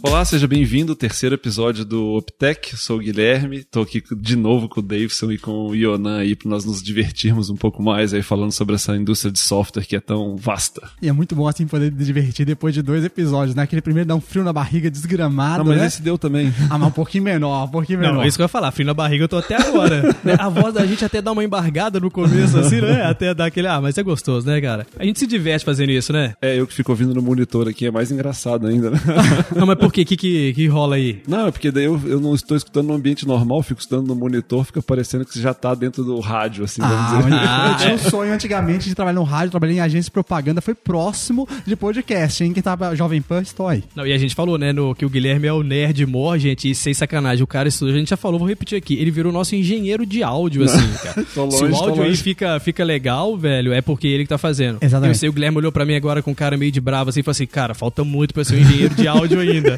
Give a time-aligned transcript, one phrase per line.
[0.00, 2.72] Olá, seja bem-vindo ao terceiro episódio do Optech.
[2.72, 6.18] Eu sou o Guilherme, estou aqui de novo com o Davidson e com o Ionan
[6.18, 9.84] aí para nós nos divertirmos um pouco mais aí falando sobre essa indústria de software
[9.84, 10.88] que é tão vasta.
[11.02, 13.64] E é muito bom assim poder divertir depois de dois episódios, né?
[13.64, 15.86] Aquele primeiro dá um frio na barriga desgramado, Não, mas né?
[15.88, 16.54] esse deu também.
[16.70, 18.14] Ah, mas um pouquinho menor, um pouquinho menor.
[18.14, 18.70] Não, é isso que eu ia falar.
[18.70, 20.14] Frio na barriga eu tô até agora.
[20.22, 20.36] né?
[20.38, 23.02] A voz da gente até dá uma embargada no começo, assim, né?
[23.04, 24.86] Até dar aquele, ah, mas é gostoso, né, cara?
[24.96, 26.34] A gente se diverte fazendo isso, né?
[26.40, 29.00] É, eu que fico ouvindo no monitor aqui, é mais engraçado ainda, né?
[29.56, 30.02] Não, mas por quê?
[30.02, 31.20] O que, que, que rola aí?
[31.26, 34.14] Não, é porque daí eu, eu não estou escutando no ambiente normal, fico escutando no
[34.14, 37.30] monitor, fica parecendo que você já tá dentro do rádio, assim, vamos Ah, dizer.
[37.30, 40.60] mas eu tinha um sonho antigamente de trabalhar no rádio, trabalhei em agência de propaganda,
[40.60, 42.52] foi próximo de podcast, hein?
[42.52, 43.82] Quem tava Jovem Pan, estou aí.
[43.94, 46.70] Não, e a gente falou, né, no, que o Guilherme é o nerd mor, gente,
[46.70, 49.32] e sem sacanagem, o cara estudou, a gente já falou, vou repetir aqui, ele virou
[49.32, 51.24] nosso engenheiro de áudio, assim, cara.
[51.34, 54.28] Tô longe, Se o tô áudio aí fica, fica legal, velho, é porque ele que
[54.28, 54.78] tá fazendo.
[54.80, 55.14] Exatamente.
[55.16, 57.22] Eu sei, o Guilherme olhou pra mim agora com cara meio de bravo, assim, e
[57.22, 59.77] falou assim, cara, falta muito pra ser um engenheiro de áudio ainda.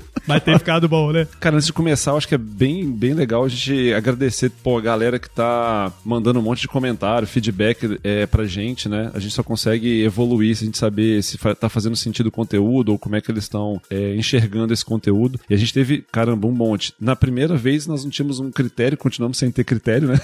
[0.33, 1.27] Mas tem ficado bom, né?
[1.39, 4.77] Cara, antes de começar, eu acho que é bem, bem legal a gente agradecer pô,
[4.77, 9.11] a galera que tá mandando um monte de comentário, feedback é, pra gente, né?
[9.13, 12.91] A gente só consegue evoluir se a gente saber se tá fazendo sentido o conteúdo
[12.91, 15.39] ou como é que eles estão é, enxergando esse conteúdo.
[15.49, 16.93] E a gente teve, caramba, um monte.
[16.99, 20.19] Na primeira vez nós não tínhamos um critério, continuamos sem ter critério, né?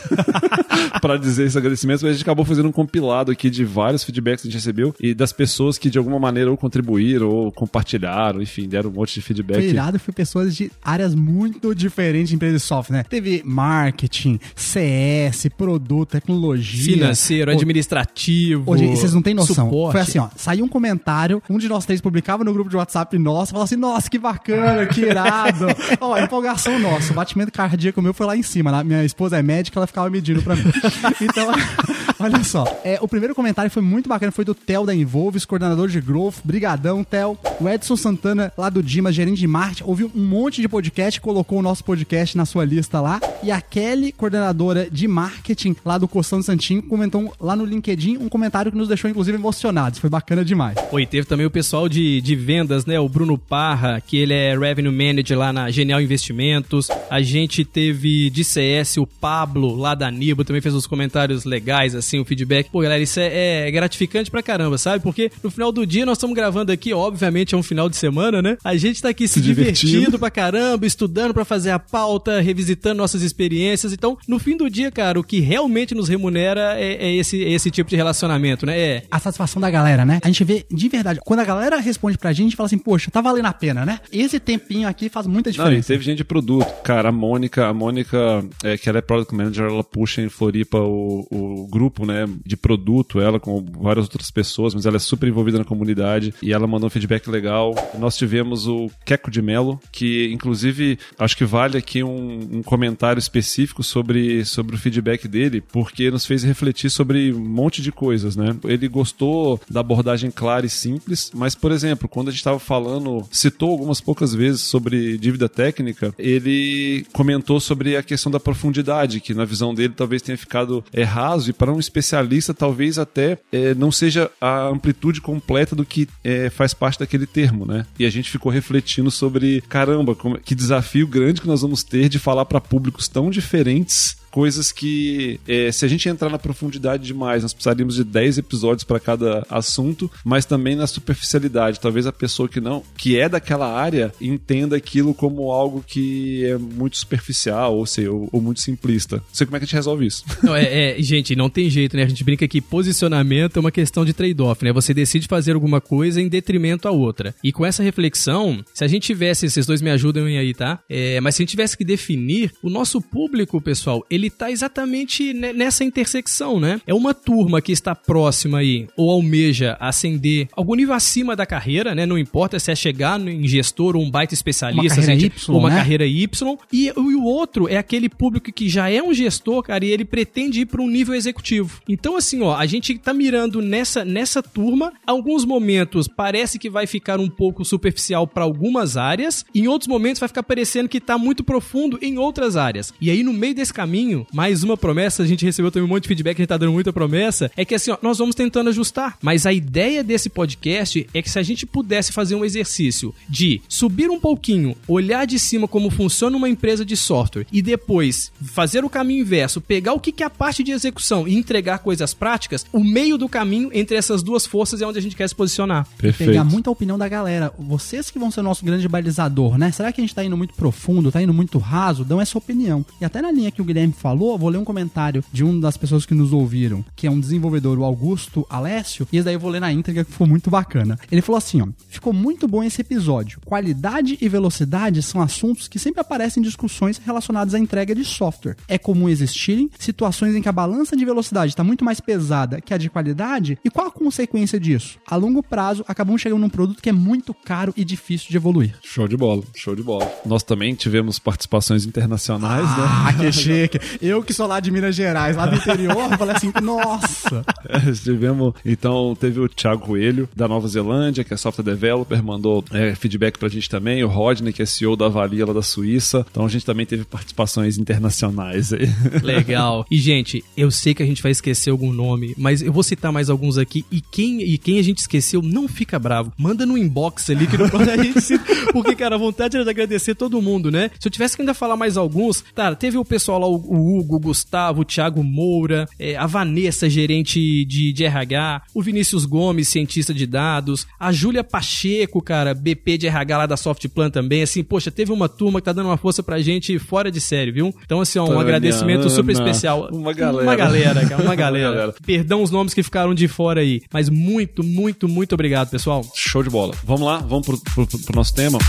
[1.02, 4.42] pra dizer esse agradecimento, mas a gente acabou fazendo um compilado aqui de vários feedbacks
[4.42, 8.42] que a gente recebeu e das pessoas que de alguma maneira ou contribuíram ou compartilharam,
[8.42, 9.62] enfim, deram um monte de feedback.
[9.62, 13.04] Foi irado, foi pessoas de áreas muito diferentes de empresas de software, né?
[13.04, 16.94] Teve marketing, CS, produto, tecnologia.
[16.94, 18.78] Financeiro, administrativo.
[18.78, 19.66] Gente, vocês não têm noção.
[19.66, 19.92] Suporte.
[19.94, 20.30] Foi assim, ó.
[20.36, 23.76] Saiu um comentário, um de nós três publicava no grupo de WhatsApp nosso, falava assim,
[23.76, 25.66] nossa, que bacana, que irado.
[26.00, 27.12] ó, a empolgação nossa.
[27.12, 28.72] O batimento cardíaco meu foi lá em cima.
[28.72, 28.84] né?
[28.84, 30.64] Minha esposa é médica, ela ficava medindo pra mim.
[31.22, 31.48] Então,
[32.20, 32.66] olha só.
[32.84, 36.36] É, o primeiro comentário foi muito bacana, foi do Theo da Envolves, coordenador de Growth.
[36.44, 37.38] Brigadão, Theo.
[37.60, 41.60] O Edson Santana, lá do Dimas, gerente de marketing, ouviu um monte de podcast, colocou
[41.60, 43.20] o nosso podcast na sua lista lá.
[43.44, 48.18] E a Kelly, coordenadora de marketing lá do Costão do Santinho, comentou lá no LinkedIn
[48.18, 50.00] um comentário que nos deixou, inclusive, emocionados.
[50.00, 50.78] Foi bacana demais.
[50.92, 53.00] Oi, teve também o pessoal de, de vendas, né?
[53.00, 56.88] O Bruno Parra, que ele é Revenue Manager lá na Genial Investimentos.
[57.10, 61.96] A gente teve de CS o Pablo, lá da Nibo, também fez uns comentários legais,
[61.96, 62.70] assim, o feedback.
[62.70, 65.04] Pô, galera, isso é, é gratificante pra caramba, sabe?
[65.04, 68.42] Porque no final do dia nós estamos gravando aqui, obviamente é um final de semana,
[68.42, 68.58] né?
[68.64, 69.67] A gente tá aqui se, divertindo.
[69.72, 73.94] Divertindo pra caramba, estudando pra fazer a pauta, revisitando nossas experiências.
[73.94, 77.52] Então, no fim do dia, cara, o que realmente nos remunera é, é esse, é
[77.52, 78.80] esse tipo de relacionamento, né?
[78.80, 80.20] É, a satisfação da galera, né?
[80.24, 81.20] A gente vê de verdade.
[81.24, 83.86] Quando a galera responde pra gente, a gente fala assim, poxa, tá valendo a pena,
[83.86, 84.00] né?
[84.12, 85.88] Esse tempinho aqui faz muita Não, e diferença.
[85.88, 86.68] teve gente de produto.
[86.84, 90.80] Cara, a Mônica, a Mônica, é, que ela é Product Manager, ela puxa em Floripa
[90.80, 95.28] o, o grupo, né, de produto, ela com várias outras pessoas, mas ela é super
[95.28, 97.74] envolvida na comunidade e ela mandou um feedback legal.
[97.98, 103.20] Nós tivemos o Queco de Melo, que inclusive acho que vale aqui um, um comentário
[103.20, 108.36] específico sobre, sobre o feedback dele, porque nos fez refletir sobre um monte de coisas,
[108.36, 108.56] né?
[108.64, 113.26] Ele gostou da abordagem clara e simples, mas, por exemplo, quando a gente estava falando,
[113.32, 119.34] citou algumas poucas vezes sobre dívida técnica, ele comentou sobre a questão da profundidade, que
[119.34, 123.74] na visão dele talvez tenha ficado é, raso, e para um especialista talvez até é,
[123.74, 127.86] não seja a amplitude completa do que é, faz parte daquele termo, né?
[127.98, 132.20] E a gente ficou refletindo sobre, caramba, que desafio grande que nós vamos ter de
[132.20, 137.42] falar para públicos tão diferentes coisas que, é, se a gente entrar na profundidade demais,
[137.42, 141.80] nós precisaríamos de 10 episódios para cada assunto, mas também na superficialidade.
[141.80, 146.56] Talvez a pessoa que não, que é daquela área, entenda aquilo como algo que é
[146.56, 149.16] muito superficial, ou, sei, ou, ou muito simplista.
[149.16, 150.24] Não sei como é que a gente resolve isso.
[150.44, 152.04] Não, é, é, gente, não tem jeito, né?
[152.04, 154.72] A gente brinca que posicionamento é uma questão de trade-off, né?
[154.72, 157.34] Você decide fazer alguma coisa em detrimento à outra.
[157.44, 160.80] E com essa reflexão, se a gente tivesse, vocês dois me ajudam aí, tá?
[160.88, 165.34] É, mas se a gente tivesse que definir, o nosso público, pessoal, ele tá exatamente
[165.34, 166.80] ne- nessa intersecção, né?
[166.86, 171.94] É uma turma que está próxima aí, ou almeja ascender algum nível acima da carreira,
[171.96, 172.06] né?
[172.06, 175.26] Não importa se é chegar no- em gestor ou um baita especialista, Uma carreira é-
[175.28, 175.76] Y, ou uma né?
[175.76, 176.58] carreira Y.
[176.72, 180.06] E, e o outro é aquele público que já é um gestor, cara, e ele
[180.06, 181.82] pretende ir para um nível executivo.
[181.88, 184.92] Então, assim, ó, a gente tá mirando nessa, nessa turma.
[185.06, 190.20] Alguns momentos parece que vai ficar um pouco superficial para algumas áreas, em outros momentos
[190.20, 192.94] vai ficar parecendo que tá muito profundo em outras áreas.
[193.02, 195.90] E aí, no meio desse caminho, caminho, mais uma promessa, a gente recebeu também um
[195.90, 198.36] monte de feedback, a gente tá dando muita promessa, é que assim, ó, nós vamos
[198.36, 199.18] tentando ajustar.
[199.22, 203.62] Mas a ideia desse podcast é que se a gente pudesse fazer um exercício de
[203.68, 208.86] subir um pouquinho, olhar de cima como funciona uma empresa de software e depois fazer
[208.86, 212.66] o caminho inverso, pegar o que é a parte de execução e entregar coisas práticas,
[212.72, 215.88] o meio do caminho entre essas duas forças é onde a gente quer se posicionar.
[215.98, 216.30] Perfeito.
[216.30, 217.52] Pegar muita opinião da galera.
[217.60, 219.72] Vocês que vão ser o nosso grande balizador, né?
[219.72, 222.06] Será que a gente tá indo muito profundo, tá indo muito raso?
[222.06, 222.86] Dão essa opinião.
[223.02, 225.78] E até na linha que o Guilherme falou, vou ler um comentário de uma das
[225.78, 229.40] pessoas que nos ouviram, que é um desenvolvedor, o Augusto Alessio, e esse daí eu
[229.40, 230.98] vou ler na íntegra que ficou muito bacana.
[231.12, 233.40] Ele falou assim, ó, ficou muito bom esse episódio.
[233.46, 238.56] Qualidade e velocidade são assuntos que sempre aparecem em discussões relacionadas à entrega de software.
[238.68, 242.74] É comum existirem situações em que a balança de velocidade está muito mais pesada que
[242.74, 244.98] a de qualidade, e qual a consequência disso?
[245.08, 248.76] A longo prazo, acabamos chegando num produto que é muito caro e difícil de evoluir.
[248.84, 250.10] Show de bola, show de bola.
[250.26, 252.84] Nós também tivemos participações internacionais, né?
[252.88, 253.80] Ah, que chique.
[254.02, 257.46] Eu que sou lá de Minas Gerais, lá do interior, falei assim, nossa.
[257.68, 262.64] É, tivemos, então, teve o Thiago Coelho, da Nova Zelândia, que é software developer, mandou
[262.72, 264.04] é, feedback pra gente também.
[264.04, 266.26] O Rodney, que é CEO da Avalia lá da Suíça.
[266.30, 268.90] Então a gente também teve participações internacionais aí.
[269.22, 269.86] Legal.
[269.90, 273.12] E, gente, eu sei que a gente vai esquecer algum nome, mas eu vou citar
[273.12, 273.86] mais alguns aqui.
[273.92, 276.32] E quem, e quem a gente esqueceu, não fica bravo.
[276.38, 278.44] Manda no inbox ali que não pode a gente cita.
[278.72, 280.92] Porque, cara, a vontade era de agradecer todo mundo, né?
[281.00, 284.16] Se eu tivesse que ainda falar mais alguns, cara, teve o pessoal lá, o Hugo,
[284.16, 289.68] o Gustavo, o Thiago Moura, é, a Vanessa, gerente de, de RH, o Vinícius Gomes,
[289.68, 294.42] cientista de dados, a Júlia Pacheco, cara, BP de RH lá da Softplan também.
[294.42, 297.52] Assim, poxa, teve uma turma que tá dando uma força pra gente fora de série,
[297.52, 297.74] viu?
[297.84, 299.90] Então, assim, ó, um Tânia, agradecimento super Ana, especial.
[299.92, 300.44] uma galera.
[300.44, 301.72] Uma galera, cara, uma galera.
[301.72, 301.96] galera.
[302.06, 303.82] Perdão os nomes que ficaram de fora aí.
[303.92, 306.06] Mas muito, muito, muito obrigado, pessoal.
[306.16, 306.74] Show de bola.
[306.84, 308.60] Vamos lá, vamos pro, pro, pro nosso tema.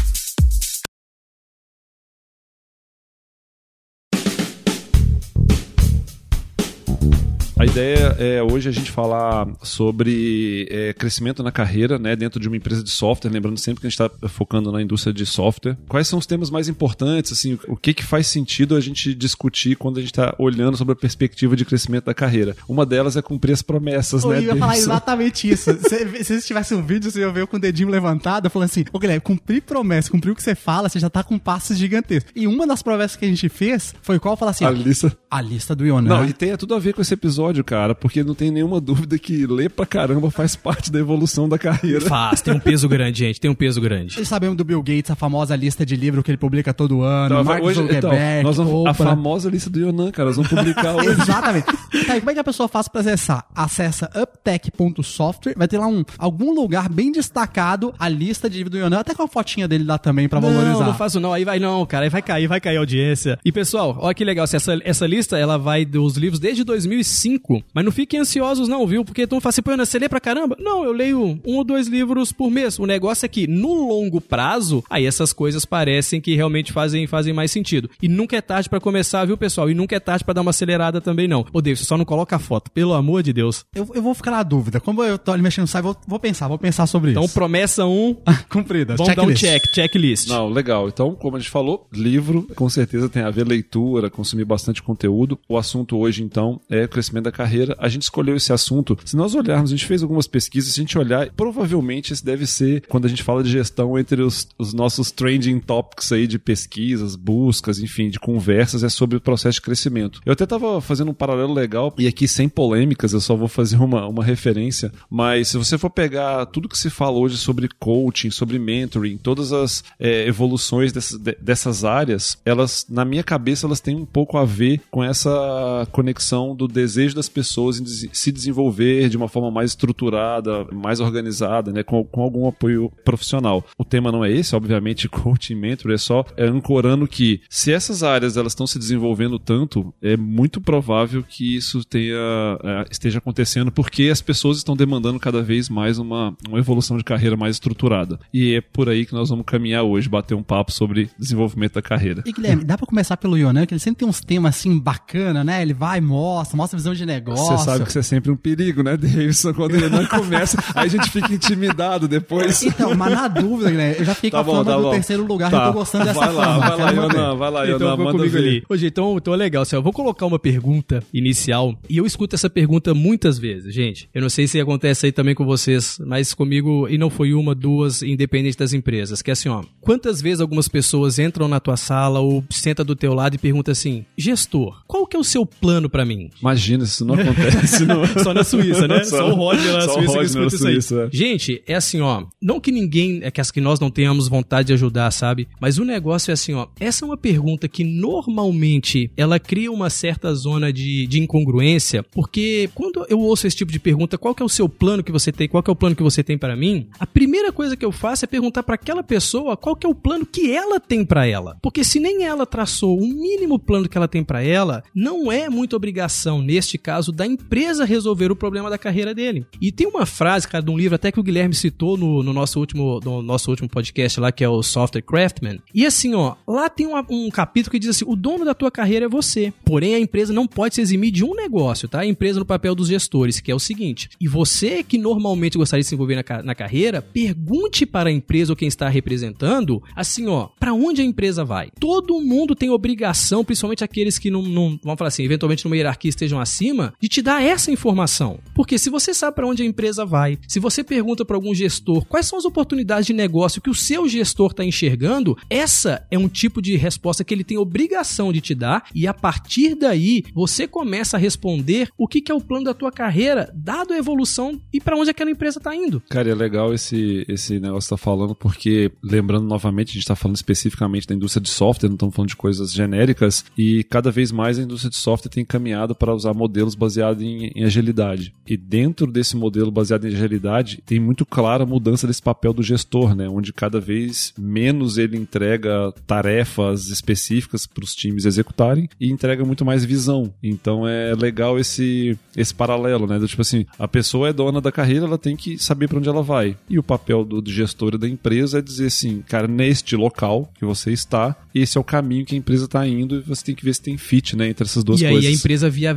[7.58, 12.46] A ideia é hoje a gente falar sobre é, crescimento na carreira, né, dentro de
[12.46, 15.76] uma empresa de software, lembrando sempre que a gente está focando na indústria de software.
[15.88, 19.74] Quais são os temas mais importantes, assim, o que que faz sentido a gente discutir
[19.74, 22.56] quando a gente está olhando sobre a perspectiva de crescimento da carreira?
[22.68, 24.42] Uma delas é cumprir as promessas, Eu né?
[24.42, 25.76] ia falar exatamente isso.
[25.88, 28.66] Se, se vocês tivessem um vídeo, você ia ver eu com o dedinho levantado, falando
[28.70, 31.76] assim, ô Guilherme, cumprir promessa, cumprir o que você fala, você já tá com passos
[31.76, 32.30] gigantescos.
[32.36, 34.36] E uma das promessas que a gente fez foi qual?
[34.36, 35.16] Falar assim, A lista.
[35.28, 36.08] a lista do Ionan.
[36.08, 39.18] Não, e tem tudo a ver com esse episódio, cara, porque não tem nenhuma dúvida
[39.18, 42.00] que ler pra caramba faz parte da evolução da carreira.
[42.02, 44.14] Faz, tem um peso grande, gente, tem um peso grande.
[44.14, 47.34] Vocês sabem do Bill Gates, a famosa lista de livro que ele publica todo ano,
[47.34, 50.50] Então, Mark hoje, então, Zuckerberg, nós vamos, a famosa lista do Yonan, cara, nós vamos
[50.50, 51.10] publicar hoje.
[51.10, 51.66] Exatamente.
[52.06, 53.44] Tá, e como é que a pessoa faz pra acessar?
[53.54, 58.78] Acessa uptech.software, vai ter lá um algum lugar bem destacado a lista de livro do
[58.78, 60.72] Yonan, até com a fotinha dele lá também pra valorizar.
[60.80, 63.38] Não, não faço não, aí vai não, cara, aí vai cair, vai cair a audiência.
[63.44, 67.37] E pessoal, olha que legal, essa, essa lista, ela vai dos livros desde 2005,
[67.74, 69.04] mas não fiquem ansiosos não, viu?
[69.04, 70.56] Porque tu fala assim, pô, Ana, você lê pra caramba?
[70.60, 72.78] Não, eu leio um ou dois livros por mês.
[72.78, 77.32] O negócio é que, no longo prazo, aí essas coisas parecem que realmente fazem, fazem
[77.32, 77.90] mais sentido.
[78.02, 79.70] E nunca é tarde pra começar, viu, pessoal?
[79.70, 81.44] E nunca é tarde pra dar uma acelerada também, não.
[81.52, 83.64] Ô, David, só não coloca a foto, pelo amor de Deus.
[83.74, 84.80] Eu, eu vou ficar na dúvida.
[84.80, 87.34] Como eu tô ali mexendo no site, vou, vou pensar, vou pensar sobre Então, isso.
[87.34, 88.16] promessa um,
[88.48, 88.96] Cumprida.
[88.96, 89.64] vamos dar um checklist.
[89.64, 90.28] check, checklist.
[90.28, 90.88] Não, legal.
[90.88, 95.38] Então, como a gente falou, livro com certeza tem a ver leitura, consumir bastante conteúdo.
[95.48, 97.76] O assunto hoje, então, é o crescimento da carreira.
[97.78, 98.98] A gente escolheu esse assunto.
[99.04, 102.46] Se nós olharmos, a gente fez algumas pesquisas, se a gente olhar, provavelmente esse deve
[102.46, 106.38] ser quando a gente fala de gestão entre os, os nossos trending topics aí de
[106.38, 110.20] pesquisas, buscas, enfim, de conversas, é sobre o processo de crescimento.
[110.24, 113.76] Eu até tava fazendo um paralelo legal, e aqui sem polêmicas, eu só vou fazer
[113.76, 118.30] uma, uma referência, mas se você for pegar tudo que se fala hoje sobre coaching,
[118.30, 123.80] sobre mentoring, todas as é, evoluções dessas, de- dessas áreas, elas, na minha cabeça, elas
[123.80, 129.08] têm um pouco a ver com essa conexão do desejo das pessoas em se desenvolver
[129.08, 133.64] de uma forma mais estruturada, mais organizada, né, com, com algum apoio profissional.
[133.76, 138.02] O tema não é esse, obviamente, coaching, mentoring, é só é, ancorando que se essas
[138.02, 142.16] áreas elas estão se desenvolvendo tanto, é muito provável que isso tenha,
[142.62, 147.04] é, esteja acontecendo porque as pessoas estão demandando cada vez mais uma, uma evolução de
[147.04, 148.18] carreira mais estruturada.
[148.32, 151.82] E é por aí que nós vamos caminhar hoje, bater um papo sobre desenvolvimento da
[151.82, 152.22] carreira.
[152.24, 155.42] E Guilherme, dá pra começar pelo Yonan, que ele sempre tem uns temas assim bacana,
[155.42, 155.62] né?
[155.62, 157.44] Ele vai, mostra, mostra a visão de negócio.
[157.58, 159.52] Você sabe que você é sempre um perigo, né, Davidson?
[159.54, 162.62] Quando ele não começa, aí a gente fica intimidado depois.
[162.62, 163.96] Então, mas na dúvida, né?
[163.98, 164.90] Eu já fiquei Tá com a bom, fama tá do bom.
[164.90, 165.56] terceiro lugar Tá.
[165.66, 166.76] eu tô gostando dessa Vai lá, fama.
[166.76, 167.02] vai lá.
[167.02, 168.38] Yonan, vai lá, Então, Yonan, vou manda comigo ver.
[168.38, 168.62] ali.
[168.68, 172.06] Ô, gente, então, então é legal, assim, eu vou colocar uma pergunta inicial, e eu
[172.06, 174.08] escuto essa pergunta muitas vezes, gente.
[174.14, 177.54] Eu não sei se acontece aí também com vocês, mas comigo, e não foi uma,
[177.54, 181.76] duas, independente das empresas, que é assim, ó, quantas vezes algumas pessoas entram na tua
[181.76, 185.46] sala ou senta do teu lado e perguntam assim, gestor, qual que é o seu
[185.46, 186.30] plano pra mim?
[186.40, 187.84] Imagina, se isso não acontece.
[187.84, 188.04] Não...
[188.22, 189.04] Só na Suíça, né?
[189.04, 190.72] Só, o Roger lá na só Suíça que Roger escuta na isso aí.
[190.82, 191.08] Suíça, é.
[191.16, 192.24] Gente, é assim, ó.
[192.42, 195.48] Não que ninguém, é que, as- que nós não tenhamos vontade de ajudar, sabe?
[195.60, 196.66] Mas o negócio é assim, ó.
[196.80, 202.68] Essa é uma pergunta que normalmente ela cria uma certa zona de, de incongruência, porque
[202.74, 205.30] quando eu ouço esse tipo de pergunta, qual que é o seu plano que você
[205.32, 206.88] tem, qual que é o plano que você tem para mim?
[206.98, 209.94] A primeira coisa que eu faço é perguntar para aquela pessoa qual que é o
[209.94, 211.56] plano que ela tem para ela.
[211.62, 215.48] Porque se nem ela traçou o mínimo plano que ela tem para ela, não é
[215.48, 219.44] muita obrigação, neste caso, da empresa resolver o problema da carreira dele.
[219.60, 222.32] E tem uma frase, cara, de um livro até que o Guilherme citou no, no
[222.32, 225.58] nosso, último, no nosso último podcast lá, que é o Software Craftman.
[225.74, 228.70] E assim, ó, lá tem uma- um capítulo que diz assim: o dono da tua
[228.70, 229.52] carreira é você.
[229.64, 232.00] Porém, a empresa não pode se eximir de um negócio, tá?
[232.00, 235.82] A empresa no papel dos gestores, que é o seguinte: e você que normalmente gostaria
[235.82, 240.26] de se envolver na, na carreira, pergunte para a empresa ou quem está representando, assim,
[240.28, 241.70] ó, para onde a empresa vai?
[241.78, 246.08] Todo mundo tem obrigação, principalmente aqueles que não, não vamos falar assim, eventualmente numa hierarquia
[246.08, 248.38] estejam acima, de te dar essa informação.
[248.54, 252.04] Porque se você sabe para onde a empresa vai, se você pergunta para algum gestor
[252.06, 256.28] quais são as oportunidades de negócio que o seu gestor está enxergando, essa é um
[256.28, 260.66] tipo de resposta que ele tem obrigação de te dar e a partir daí você
[260.66, 264.60] começa a responder o que, que é o plano da tua carreira, dado a evolução
[264.72, 266.02] e para onde aquela empresa está indo.
[266.08, 270.16] Cara, é legal esse, esse negócio que tá falando, porque, lembrando novamente, a gente tá
[270.16, 274.32] falando especificamente da indústria de software, não estamos falando de coisas genéricas, e cada vez
[274.32, 278.34] mais a indústria de software tem caminhado para usar modelos baseados em, em agilidade.
[278.46, 282.62] E dentro desse modelo baseado em agilidade, tem muito clara a mudança desse papel do
[282.62, 283.28] gestor, né?
[283.28, 289.64] Onde cada vez menos ele entrega tarefas específicas para os times executarem e entrega muito
[289.64, 290.32] mais visão.
[290.42, 293.18] Então é legal esse, esse paralelo, né?
[293.18, 296.08] Do tipo assim, a pessoa é dona da carreira, ela tem que saber para onde
[296.08, 296.56] ela vai.
[296.68, 300.50] E o papel do, do gestor e da empresa é dizer assim, cara, neste local
[300.58, 303.54] que você está, esse é o caminho que a empresa está indo e você tem
[303.54, 305.24] que ver se tem fit, né, entre essas duas e coisas.
[305.24, 305.90] aí a empresa via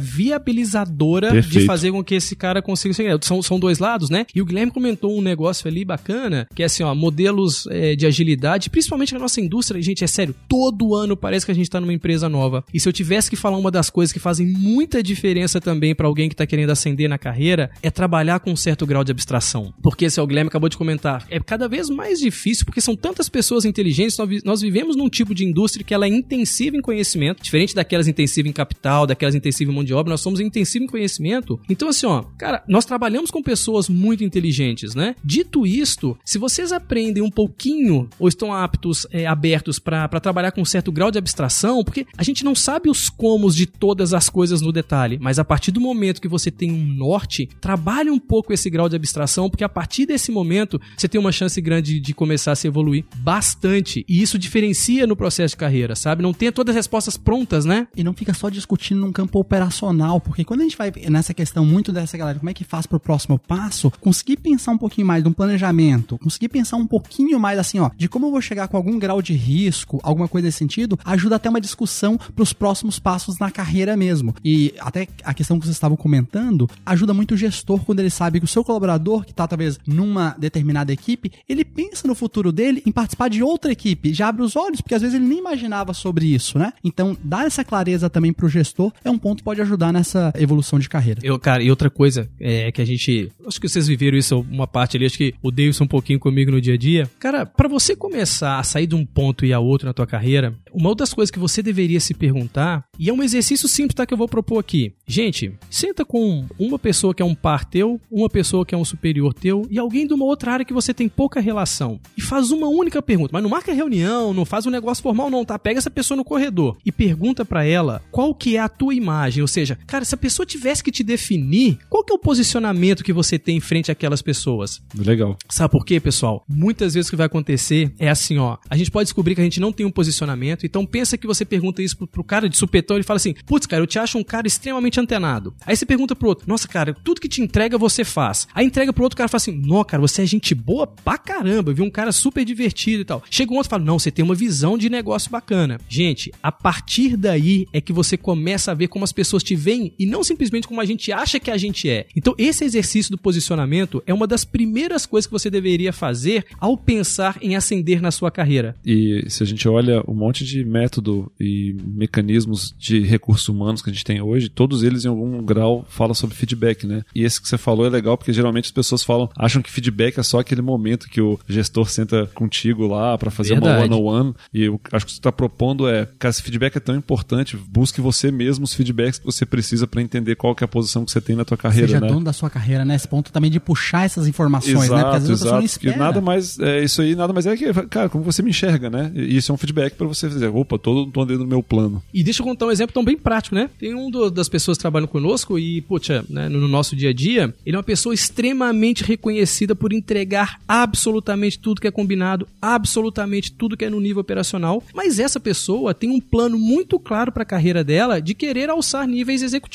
[0.51, 1.65] viabilizadora de Perfeito.
[1.65, 3.17] fazer com que esse cara consiga seguir.
[3.21, 4.25] São, são dois lados, né?
[4.35, 8.05] E o Guilherme comentou um negócio ali bacana, que é assim, ó, modelos é, de
[8.05, 11.79] agilidade, principalmente na nossa indústria, gente, é sério, todo ano parece que a gente tá
[11.79, 12.63] numa empresa nova.
[12.73, 16.07] E se eu tivesse que falar uma das coisas que fazem muita diferença também para
[16.07, 19.73] alguém que tá querendo ascender na carreira, é trabalhar com um certo grau de abstração.
[19.81, 23.29] Porque, esse o Guilherme acabou de comentar, é cada vez mais difícil, porque são tantas
[23.29, 27.73] pessoas inteligentes, nós vivemos num tipo de indústria que ela é intensiva em conhecimento, diferente
[27.73, 31.59] daquelas intensivas em capital, daquelas intensivas em mão de obra, nós somos intensivos em conhecimento.
[31.69, 35.15] Então, assim, ó, cara, nós trabalhamos com pessoas muito inteligentes, né?
[35.23, 40.61] Dito isto, se vocês aprendem um pouquinho ou estão aptos, é, abertos para trabalhar com
[40.61, 44.29] um certo grau de abstração, porque a gente não sabe os comos de todas as
[44.29, 48.19] coisas no detalhe, mas a partir do momento que você tem um norte, trabalhe um
[48.19, 51.99] pouco esse grau de abstração, porque a partir desse momento você tem uma chance grande
[51.99, 54.05] de começar a se evoluir bastante.
[54.07, 56.23] E isso diferencia no processo de carreira, sabe?
[56.23, 57.87] Não tenha todas as respostas prontas, né?
[57.95, 61.65] E não fica só discutindo num campo operacional, porque quando a gente vai nessa questão
[61.65, 65.21] muito dessa galera, como é que faz pro próximo passo, conseguir pensar um pouquinho mais
[65.21, 68.69] de um planejamento, conseguir pensar um pouquinho mais assim, ó, de como eu vou chegar
[68.69, 72.97] com algum grau de risco, alguma coisa nesse sentido, ajuda até uma discussão pros próximos
[72.97, 74.33] passos na carreira mesmo.
[74.41, 78.39] E até a questão que vocês estavam comentando, ajuda muito o gestor quando ele sabe
[78.39, 82.81] que o seu colaborador, que tá talvez numa determinada equipe, ele pensa no futuro dele
[82.85, 85.93] em participar de outra equipe, já abre os olhos, porque às vezes ele nem imaginava
[85.93, 86.71] sobre isso, né?
[86.81, 90.77] Então, dar essa clareza também pro gestor é um ponto que pode ajudar nessa evolução
[90.79, 91.21] de carreira.
[91.23, 93.31] Eu, cara, e outra coisa é que a gente.
[93.45, 96.51] Acho que vocês viveram isso uma parte ali, acho que o Davidson um pouquinho comigo
[96.51, 97.09] no dia a dia.
[97.19, 100.53] Cara, pra você começar a sair de um ponto e a outro na tua carreira,
[100.71, 104.05] uma outras coisas que você deveria se perguntar, e é um exercício simples, tá?
[104.05, 104.93] Que eu vou propor aqui.
[105.07, 108.85] Gente, senta com uma pessoa que é um par teu, uma pessoa que é um
[108.85, 111.99] superior teu, e alguém de uma outra área que você tem pouca relação.
[112.17, 113.31] E faz uma única pergunta.
[113.33, 115.57] Mas não marca reunião, não faz um negócio formal, não, tá?
[115.57, 119.41] Pega essa pessoa no corredor e pergunta pra ela qual que é a tua imagem.
[119.41, 123.01] Ou seja, cara, se a pessoa tivesse que te definir, qual que é o posicionamento
[123.01, 124.81] que você tem em frente àquelas pessoas?
[124.93, 125.37] Legal.
[125.49, 126.43] Sabe por quê, pessoal?
[126.49, 128.57] Muitas vezes o que vai acontecer é assim, ó.
[128.69, 131.45] A gente pode descobrir que a gente não tem um posicionamento, então pensa que você
[131.45, 134.17] pergunta isso pro, pro cara de supetão, ele fala assim: putz, cara, eu te acho
[134.17, 135.53] um cara extremamente antenado.
[135.65, 138.49] Aí você pergunta pro outro: nossa, cara, tudo que te entrega você faz.
[138.53, 141.17] Aí entrega pro outro cara e fala assim: não, cara, você é gente boa pra
[141.17, 143.23] caramba, eu vi um cara super divertido e tal.
[143.29, 145.79] Chega um outro e fala: não, você tem uma visão de negócio bacana.
[145.87, 149.93] Gente, a partir daí é que você começa a ver como as pessoas te veem
[150.01, 152.07] e não simplesmente como a gente acha que a gente é.
[152.15, 156.75] Então, esse exercício do posicionamento é uma das primeiras coisas que você deveria fazer ao
[156.75, 158.75] pensar em ascender na sua carreira.
[158.83, 163.91] E se a gente olha um monte de método e mecanismos de recursos humanos que
[163.91, 167.03] a gente tem hoje, todos eles em algum grau falam sobre feedback, né?
[167.13, 170.17] E esse que você falou é legal porque geralmente as pessoas falam, acham que feedback
[170.17, 173.87] é só aquele momento que o gestor senta contigo lá para fazer Verdade.
[173.87, 174.33] uma one-on-one.
[174.51, 178.01] E eu acho que você está propondo é, cara, esse feedback é tão importante, busque
[178.01, 181.11] você mesmo os feedbacks que você precisa para entender qual que é a posição que
[181.11, 182.07] você tem na tua carreira, Seja né?
[182.07, 182.95] dono da sua carreira, né?
[182.95, 185.03] Esse ponto também de puxar essas informações, né?
[185.03, 185.77] Porque às Exato, vezes a pessoa não exato.
[185.85, 185.97] Espera.
[185.97, 189.11] nada mais, é, isso aí nada mais é que, cara, como você me enxerga, né?
[189.13, 192.01] E isso é um feedback para você dizer, opa, tô, tô dentro do meu plano.
[192.13, 193.69] E deixa eu contar um exemplo tão bem prático, né?
[193.77, 197.13] Tem um do- das pessoas que trabalham conosco e, poxa, né, no nosso dia a
[197.13, 203.51] dia, ele é uma pessoa extremamente reconhecida por entregar absolutamente tudo que é combinado, absolutamente
[203.51, 207.43] tudo que é no nível operacional, mas essa pessoa tem um plano muito claro para
[207.43, 209.70] a carreira dela de querer alçar níveis executivos.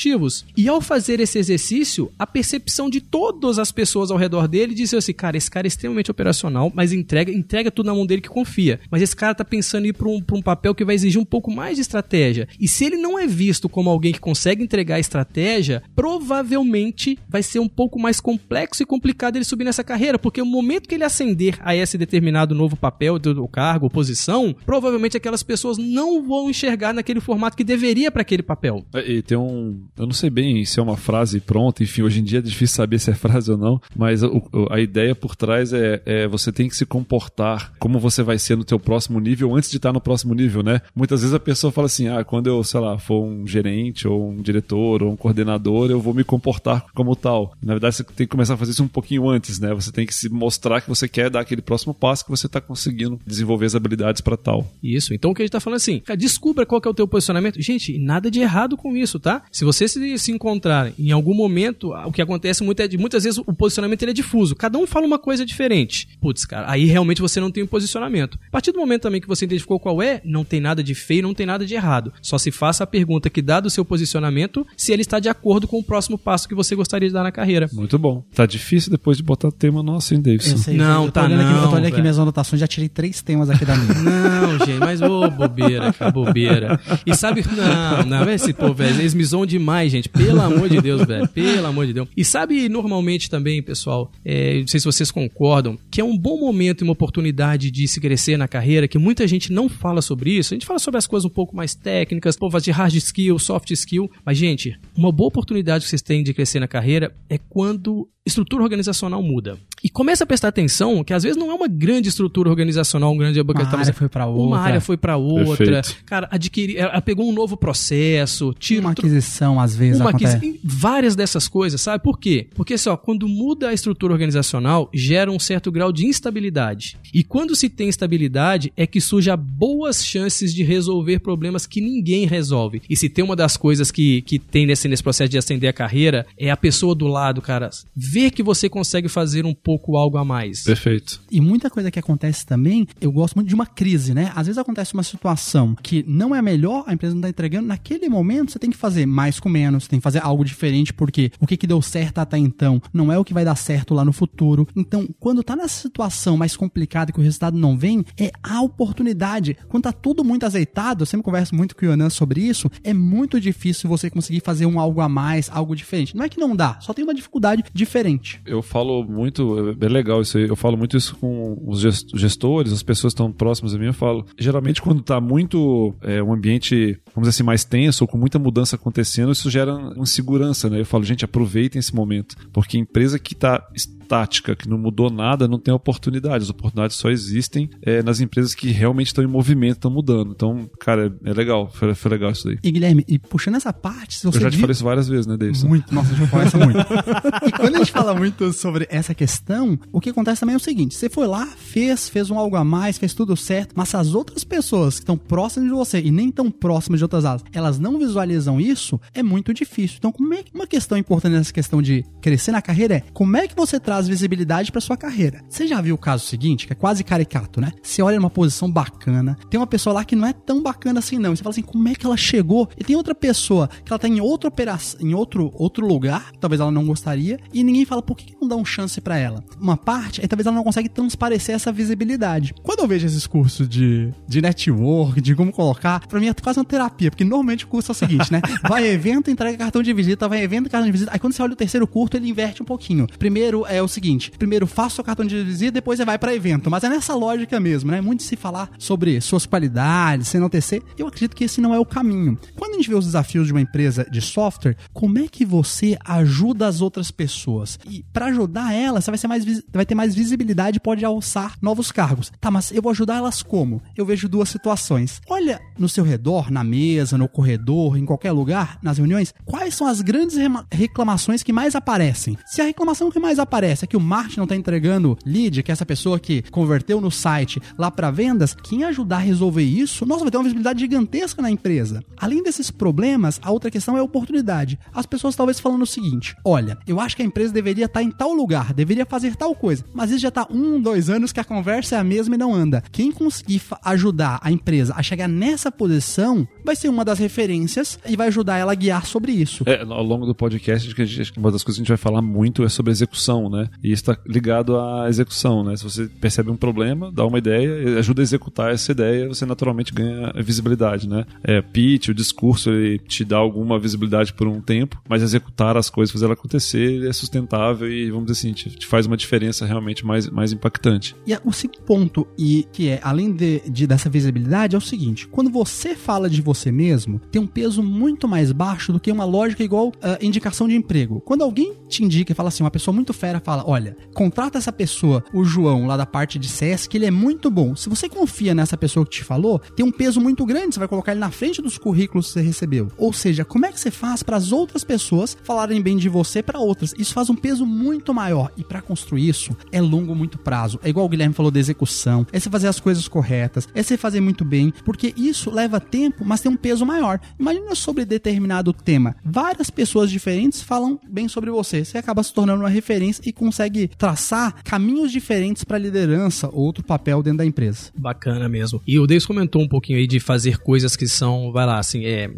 [0.55, 4.93] E ao fazer esse exercício, a percepção de todas as pessoas ao redor dele diz
[4.93, 8.29] assim, cara, esse cara é extremamente operacional, mas entrega, entrega tudo na mão dele que
[8.29, 8.79] confia.
[8.89, 11.19] Mas esse cara tá pensando em ir para um, pra um papel que vai exigir
[11.19, 12.47] um pouco mais de estratégia.
[12.59, 17.59] E se ele não é visto como alguém que consegue entregar estratégia, provavelmente vai ser
[17.59, 21.03] um pouco mais complexo e complicado ele subir nessa carreira, porque o momento que ele
[21.03, 26.49] ascender a esse determinado novo papel, do, do cargo, posição, provavelmente aquelas pessoas não vão
[26.49, 28.85] enxergar naquele formato que deveria para aquele papel.
[28.93, 29.86] É, E tem um.
[29.97, 32.75] Eu não sei bem se é uma frase pronta, enfim, hoje em dia é difícil
[32.75, 36.51] saber se é frase ou não, mas o- a ideia por trás é, é você
[36.51, 39.93] tem que se comportar como você vai ser no teu próximo nível antes de estar
[39.93, 40.81] no próximo nível, né?
[40.95, 44.29] Muitas vezes a pessoa fala assim: ah, quando eu, sei lá, for um gerente ou
[44.31, 47.53] um diretor ou um coordenador, eu vou me comportar como tal.
[47.61, 49.73] Na verdade, você tem que começar a fazer isso um pouquinho antes, né?
[49.73, 52.59] Você tem que se mostrar que você quer dar aquele próximo passo que você está
[52.61, 54.67] conseguindo desenvolver as habilidades para tal.
[54.83, 55.13] Isso.
[55.13, 57.61] Então o que a gente tá falando é assim, descubra qual é o teu posicionamento.
[57.61, 59.43] Gente, nada de errado com isso, tá?
[59.51, 63.25] Se você se, se encontrar em algum momento, o que acontece muito é de muitas
[63.25, 64.55] vezes o posicionamento ele é difuso.
[64.55, 66.07] Cada um fala uma coisa diferente.
[66.21, 68.39] Putz, cara, aí realmente você não tem um posicionamento.
[68.47, 71.23] A partir do momento também que você identificou qual é, não tem nada de feio,
[71.23, 72.13] não tem nada de errado.
[72.21, 75.67] Só se faça a pergunta que dá do seu posicionamento se ele está de acordo
[75.67, 77.69] com o próximo passo que você gostaria de dar na carreira.
[77.73, 78.23] Muito bom.
[78.33, 80.57] Tá difícil depois de botar tema nosso, hein, Davidson?
[80.57, 82.67] Sei, Não, eu tô tá olhando aqui, Eu não, tô olhando aqui minhas anotações, já
[82.67, 83.93] tirei três temas aqui da minha.
[84.07, 86.79] Não, gente, mas ô bobeira, cara, bobeira.
[87.05, 90.09] E sabe, não, não, esse povo, velho, eles me zoam demais, gente.
[90.09, 91.27] Pelo amor de Deus, velho.
[91.29, 92.07] Pelo amor de Deus.
[92.15, 96.39] E sabe, normalmente também, pessoal, é, não sei se vocês concordam, que é um bom
[96.39, 100.31] momento e uma oportunidade de se crescer na carreira, que muita gente não fala sobre
[100.31, 100.53] isso.
[100.53, 103.71] A gente fala sobre as coisas um pouco mais técnicas, pô, de hard skill, soft
[103.71, 104.09] skill.
[104.25, 108.61] Mas, gente, uma boa oportunidade que vocês têm de crescer na carreira é quando estrutura
[108.63, 109.57] organizacional muda.
[109.83, 113.17] E começa a prestar atenção que às vezes não é uma grande estrutura organizacional, um
[113.17, 114.43] grande Uma área foi pra outra.
[114.43, 115.57] uma área foi pra outra.
[115.81, 116.03] Perfeito.
[116.05, 120.35] Cara, adquirir, ela pegou um novo processo, tira Uma aquisição, às vezes, uma acontece.
[120.37, 122.47] aquisi- várias dessas coisas, sabe por quê?
[122.55, 126.97] Porque só quando muda a estrutura organizacional, gera um certo grau de instabilidade.
[127.13, 132.25] E quando se tem estabilidade, é que surge boas chances de resolver problemas que ninguém
[132.25, 132.81] resolve.
[132.89, 135.73] E se tem uma das coisas que, que tem nesse, nesse processo de ascender a
[135.73, 137.69] carreira, é a pessoa do lado, cara,
[138.17, 140.63] ver que você consegue fazer um pouco algo a mais.
[140.63, 141.21] Perfeito.
[141.31, 144.31] E muita coisa que acontece também, eu gosto muito de uma crise, né?
[144.35, 147.67] Às vezes acontece uma situação que não é a melhor, a empresa não tá entregando.
[147.67, 150.91] Naquele momento, você tem que fazer mais com menos, você tem que fazer algo diferente,
[150.91, 153.93] porque o que, que deu certo até então não é o que vai dar certo
[153.93, 154.67] lá no futuro.
[154.75, 159.55] Então, quando tá nessa situação mais complicada que o resultado não vem, é a oportunidade.
[159.67, 162.95] Quando tá tudo muito azeitado, eu sempre converso muito com o Yonan sobre isso, é
[162.95, 166.15] muito difícil você conseguir fazer um algo a mais, algo diferente.
[166.15, 168.06] Não é que não dá, só tem uma dificuldade diferente.
[168.45, 172.05] Eu falo muito, é é legal isso aí, eu falo muito isso com os ges-
[172.15, 176.21] gestores, as pessoas que estão próximas a mim, eu falo, geralmente quando tá muito, é,
[176.21, 180.69] um ambiente, vamos dizer assim, mais tenso, ou com muita mudança acontecendo, isso gera insegurança,
[180.69, 180.79] né?
[180.81, 183.65] Eu falo, gente, aproveitem esse momento, porque empresa que tá
[184.07, 188.55] estática, que não mudou nada, não tem oportunidade, as oportunidades só existem é, nas empresas
[188.55, 192.31] que realmente estão em movimento, estão mudando, então, cara, é, é legal, foi, foi legal
[192.31, 192.57] isso aí.
[192.63, 195.07] E Guilherme, e puxando essa parte, se você Eu já te viu- falei isso várias
[195.09, 195.67] vezes, né, Davidson?
[195.67, 196.77] Muito, nossa, a gente conversa muito.
[197.47, 200.61] e quando a gente fala muito sobre essa questão, o que acontece também é o
[200.61, 203.97] seguinte: você foi lá, fez, fez um algo a mais, fez tudo certo, mas se
[203.97, 207.43] as outras pessoas que estão próximas de você e nem tão próximas de outras áreas,
[207.51, 209.97] elas não visualizam isso, é muito difícil.
[209.99, 213.35] Então, como é que uma questão importante nessa questão de crescer na carreira é como
[213.35, 215.43] é que você traz traz visibilidade para sua carreira.
[215.49, 217.71] Você já viu o caso seguinte, que é quase caricato, né?
[217.81, 221.17] Você olha numa posição bacana, tem uma pessoa lá que não é tão bacana assim
[221.17, 221.33] não.
[221.33, 222.69] E você fala assim, como é que ela chegou?
[222.77, 226.61] E tem outra pessoa que ela tá em outra operação, em outro outro lugar, talvez
[226.61, 229.43] ela não gostaria, e ninguém fala por que não dá um chance para ela.
[229.59, 232.53] Uma parte é talvez ela não consegue transparecer essa visibilidade.
[232.61, 236.59] Quando eu vejo esses cursos de, de network, de como colocar, para mim é quase
[236.59, 238.41] uma terapia, porque normalmente o curso é o seguinte, né?
[238.67, 241.11] Vai evento, entrega cartão de visita, vai evento, cartão de visita.
[241.13, 243.07] Aí quando você olha o terceiro curso, ele inverte um pouquinho.
[243.17, 246.69] Primeiro é o seguinte: primeiro faça o cartão de visita, depois você vai para evento.
[246.69, 248.01] Mas é nessa lógica mesmo, né?
[248.01, 250.81] Muito se falar sobre suas qualidades, sem enaltecer.
[250.97, 252.37] Eu acredito que esse não é o caminho.
[252.55, 255.97] Quando a gente vê os desafios de uma empresa de software, como é que você
[256.03, 257.79] ajuda as outras pessoas?
[257.89, 261.55] E para ajudar elas, você vai, ser mais, vai ter mais visibilidade e pode alçar
[261.61, 262.31] novos cargos.
[262.39, 263.81] Tá, mas eu vou ajudar elas como?
[263.95, 265.21] Eu vejo duas situações.
[265.27, 269.87] Olha no seu redor, na mesa, no corredor, em qualquer lugar, nas reuniões, quais são
[269.87, 270.37] as grandes
[270.71, 272.37] reclamações que mais aparecem?
[272.45, 275.71] Se a reclamação que mais aparece é que o marketing não está entregando lead, que
[275.71, 280.05] é essa pessoa que converteu no site lá para vendas, quem ajudar a resolver isso,
[280.05, 282.03] nossa, vai ter uma visibilidade gigantesca na empresa.
[282.17, 284.79] Além desses problemas, a outra questão é a oportunidade.
[284.93, 288.03] As pessoas talvez falando o seguinte: olha, eu acho que a empresa deveria estar tá
[288.03, 291.39] em tal lugar, deveria fazer tal coisa, mas isso já está um, dois anos que
[291.39, 292.83] a conversa é a mesma e não anda.
[292.91, 298.15] Quem conseguir ajudar a empresa a chegar nessa posição vai ser uma das referências e
[298.15, 299.63] vai ajudar ela a guiar sobre isso.
[299.65, 302.21] É, ao longo do podcast, que gente, uma das coisas que a gente vai falar
[302.21, 303.49] muito é sobre execução,
[303.83, 305.75] E isso está ligado à execução, né?
[305.75, 309.93] Se você percebe um problema, dá uma ideia, ajuda a executar essa ideia, você naturalmente
[309.93, 311.25] ganha visibilidade, né?
[311.43, 315.89] É, pitch, o discurso, ele te dá alguma visibilidade por um tempo, mas executar as
[315.89, 319.65] coisas, fazer ela acontecer, é sustentável e, vamos dizer assim, te, te faz uma diferença
[319.65, 321.15] realmente mais, mais impactante.
[321.25, 325.27] E o segundo ponto, e que é, além de, de, dessa visibilidade, é o seguinte:
[325.27, 329.25] quando você fala de você mesmo, tem um peso muito mais baixo do que uma
[329.25, 331.21] lógica igual uh, indicação de emprego.
[331.21, 334.71] Quando alguém te indica e fala assim, uma pessoa muito fera fala: olha, contrata essa
[334.71, 337.75] pessoa, o João, lá da parte de CS, que ele é muito bom.
[337.75, 340.87] Se você confia nessa pessoa que te falou, tem um peso muito grande, você vai
[340.87, 342.91] colocar ele na frente dos currículos que você recebeu.
[342.97, 346.41] Ou seja, como é que você faz para as outras pessoas falarem bem de você
[346.41, 346.93] para outras?
[346.97, 348.51] Isso faz um peso muito maior.
[348.57, 350.79] E para construir isso, é longo, muito prazo.
[350.83, 353.97] É igual o Guilherme falou da execução, é você fazer as coisas corretas, é você
[353.97, 357.19] fazer muito bem, porque isso leva tempo, mas tem um peso maior.
[357.39, 359.15] Imagina sobre determinado tema.
[359.23, 361.83] Várias pessoas diferentes falam bem sobre você.
[361.83, 366.83] Você acaba se tornando uma referência e consegue traçar caminhos diferentes para liderança ou outro
[366.83, 367.91] papel dentro da empresa.
[367.97, 368.81] Bacana mesmo.
[368.85, 372.05] E o Deus comentou um pouquinho aí de fazer coisas que são, vai lá, assim,
[372.05, 372.29] é,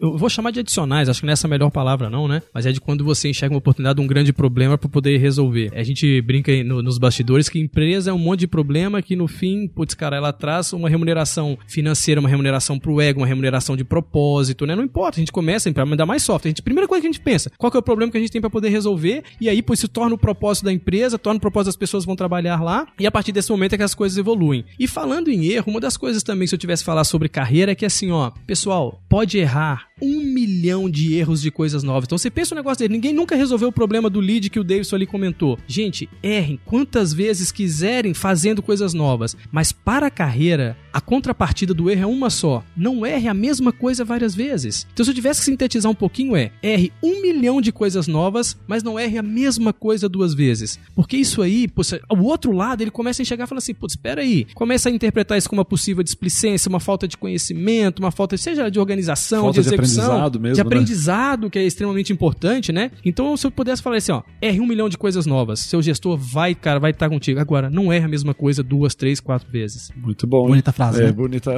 [0.00, 2.42] eu vou chamar de adicionais, acho que não é essa a melhor palavra não, né?
[2.52, 5.70] Mas é de quando você enxerga uma oportunidade, um grande problema para poder resolver.
[5.74, 9.28] A gente brinca no, nos bastidores que empresa é um monte de problema que no
[9.28, 13.84] fim, putz, cara, ela traz uma remuneração financeira, uma remuneração pro ego, uma remuneração de
[13.84, 14.74] propósito, né?
[14.74, 16.48] Não importa, a gente começa a mandar mais software.
[16.48, 18.20] A gente, primeira coisa que a gente pensa, qual que é o problema que a
[18.20, 19.22] gente tem para poder resolver?
[19.40, 22.06] E aí, pois, se torna o propósito da empresa, torna o propósito das pessoas que
[22.06, 24.64] vão trabalhar lá, e a partir desse momento é que as coisas evoluem.
[24.78, 27.74] E falando em erro, uma das coisas também, se eu tivesse falar sobre carreira, é
[27.74, 32.04] que assim, ó, pessoal, pode errar um milhão de erros de coisas novas.
[32.04, 34.64] Então você pensa um negócio dele, ninguém nunca resolveu o problema do lead que o
[34.64, 35.58] Davidson ali comentou.
[35.66, 41.90] Gente, errem quantas vezes quiserem fazendo coisas novas, mas para a carreira, a contrapartida do
[41.90, 42.62] erro é uma só.
[42.76, 44.86] Não erre a mesma coisa várias vezes.
[44.92, 48.56] Então se eu tivesse que sintetizar um pouquinho é, erre um milhão de coisas novas,
[48.66, 50.78] mas não erre a mesma coisa duas vezes.
[50.94, 51.68] Porque isso aí,
[52.10, 54.46] o outro lado, ele começa a enxergar e fala assim, putz, espera aí.
[54.54, 58.70] Começa a interpretar isso como uma possível displicência, uma falta de conhecimento, uma falta, seja
[58.70, 61.50] de organização, falta de execução aprendizado mesmo, de aprendizado, né?
[61.50, 62.90] que é extremamente importante, né?
[63.04, 66.16] Então, se eu pudesse falar assim, ó, erre um milhão de coisas novas, seu gestor
[66.16, 67.40] vai, cara, vai estar contigo.
[67.40, 69.90] Agora, não erre a mesma coisa duas, três, quatro vezes.
[69.96, 70.46] Muito bom.
[70.46, 71.02] Bonita frase.
[71.02, 71.12] É, né?
[71.12, 71.56] bonita.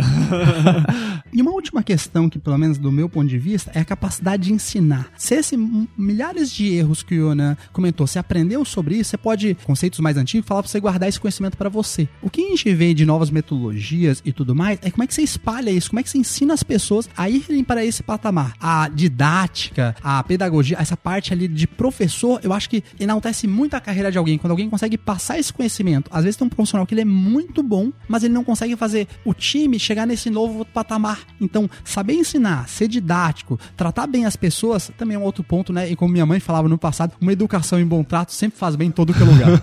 [1.32, 4.44] e uma última questão que, pelo menos do meu ponto de vista, é a capacidade
[4.44, 5.10] de ensinar.
[5.16, 5.56] Se esse
[5.96, 10.16] milhares de erros que o Yonan comentou, você aprendeu sobre isso, você pode, conceitos mais
[10.16, 12.08] antigos, falar pra você guardar esse conhecimento para você.
[12.22, 15.14] O que a gente vê de novas metodologias e tudo mais é como é que
[15.14, 18.54] você espalha isso, como é que você ensina as pessoas a irem para esse patamar.
[18.60, 23.80] A didática, a pedagogia, essa parte ali de professor, eu acho que enaltece muito a
[23.80, 24.38] carreira de alguém.
[24.38, 27.62] Quando alguém consegue passar esse conhecimento, às vezes tem um profissional que ele é muito
[27.62, 31.20] bom, mas ele não consegue fazer o time chegar nesse novo patamar.
[31.40, 35.90] Então, saber ensinar, ser didático, tratar bem as pessoas, também é um outro ponto, né?
[35.90, 38.88] E como minha mãe falava no passado, uma educação em bom trato sempre faz bem
[38.88, 39.62] em todo que é lugar.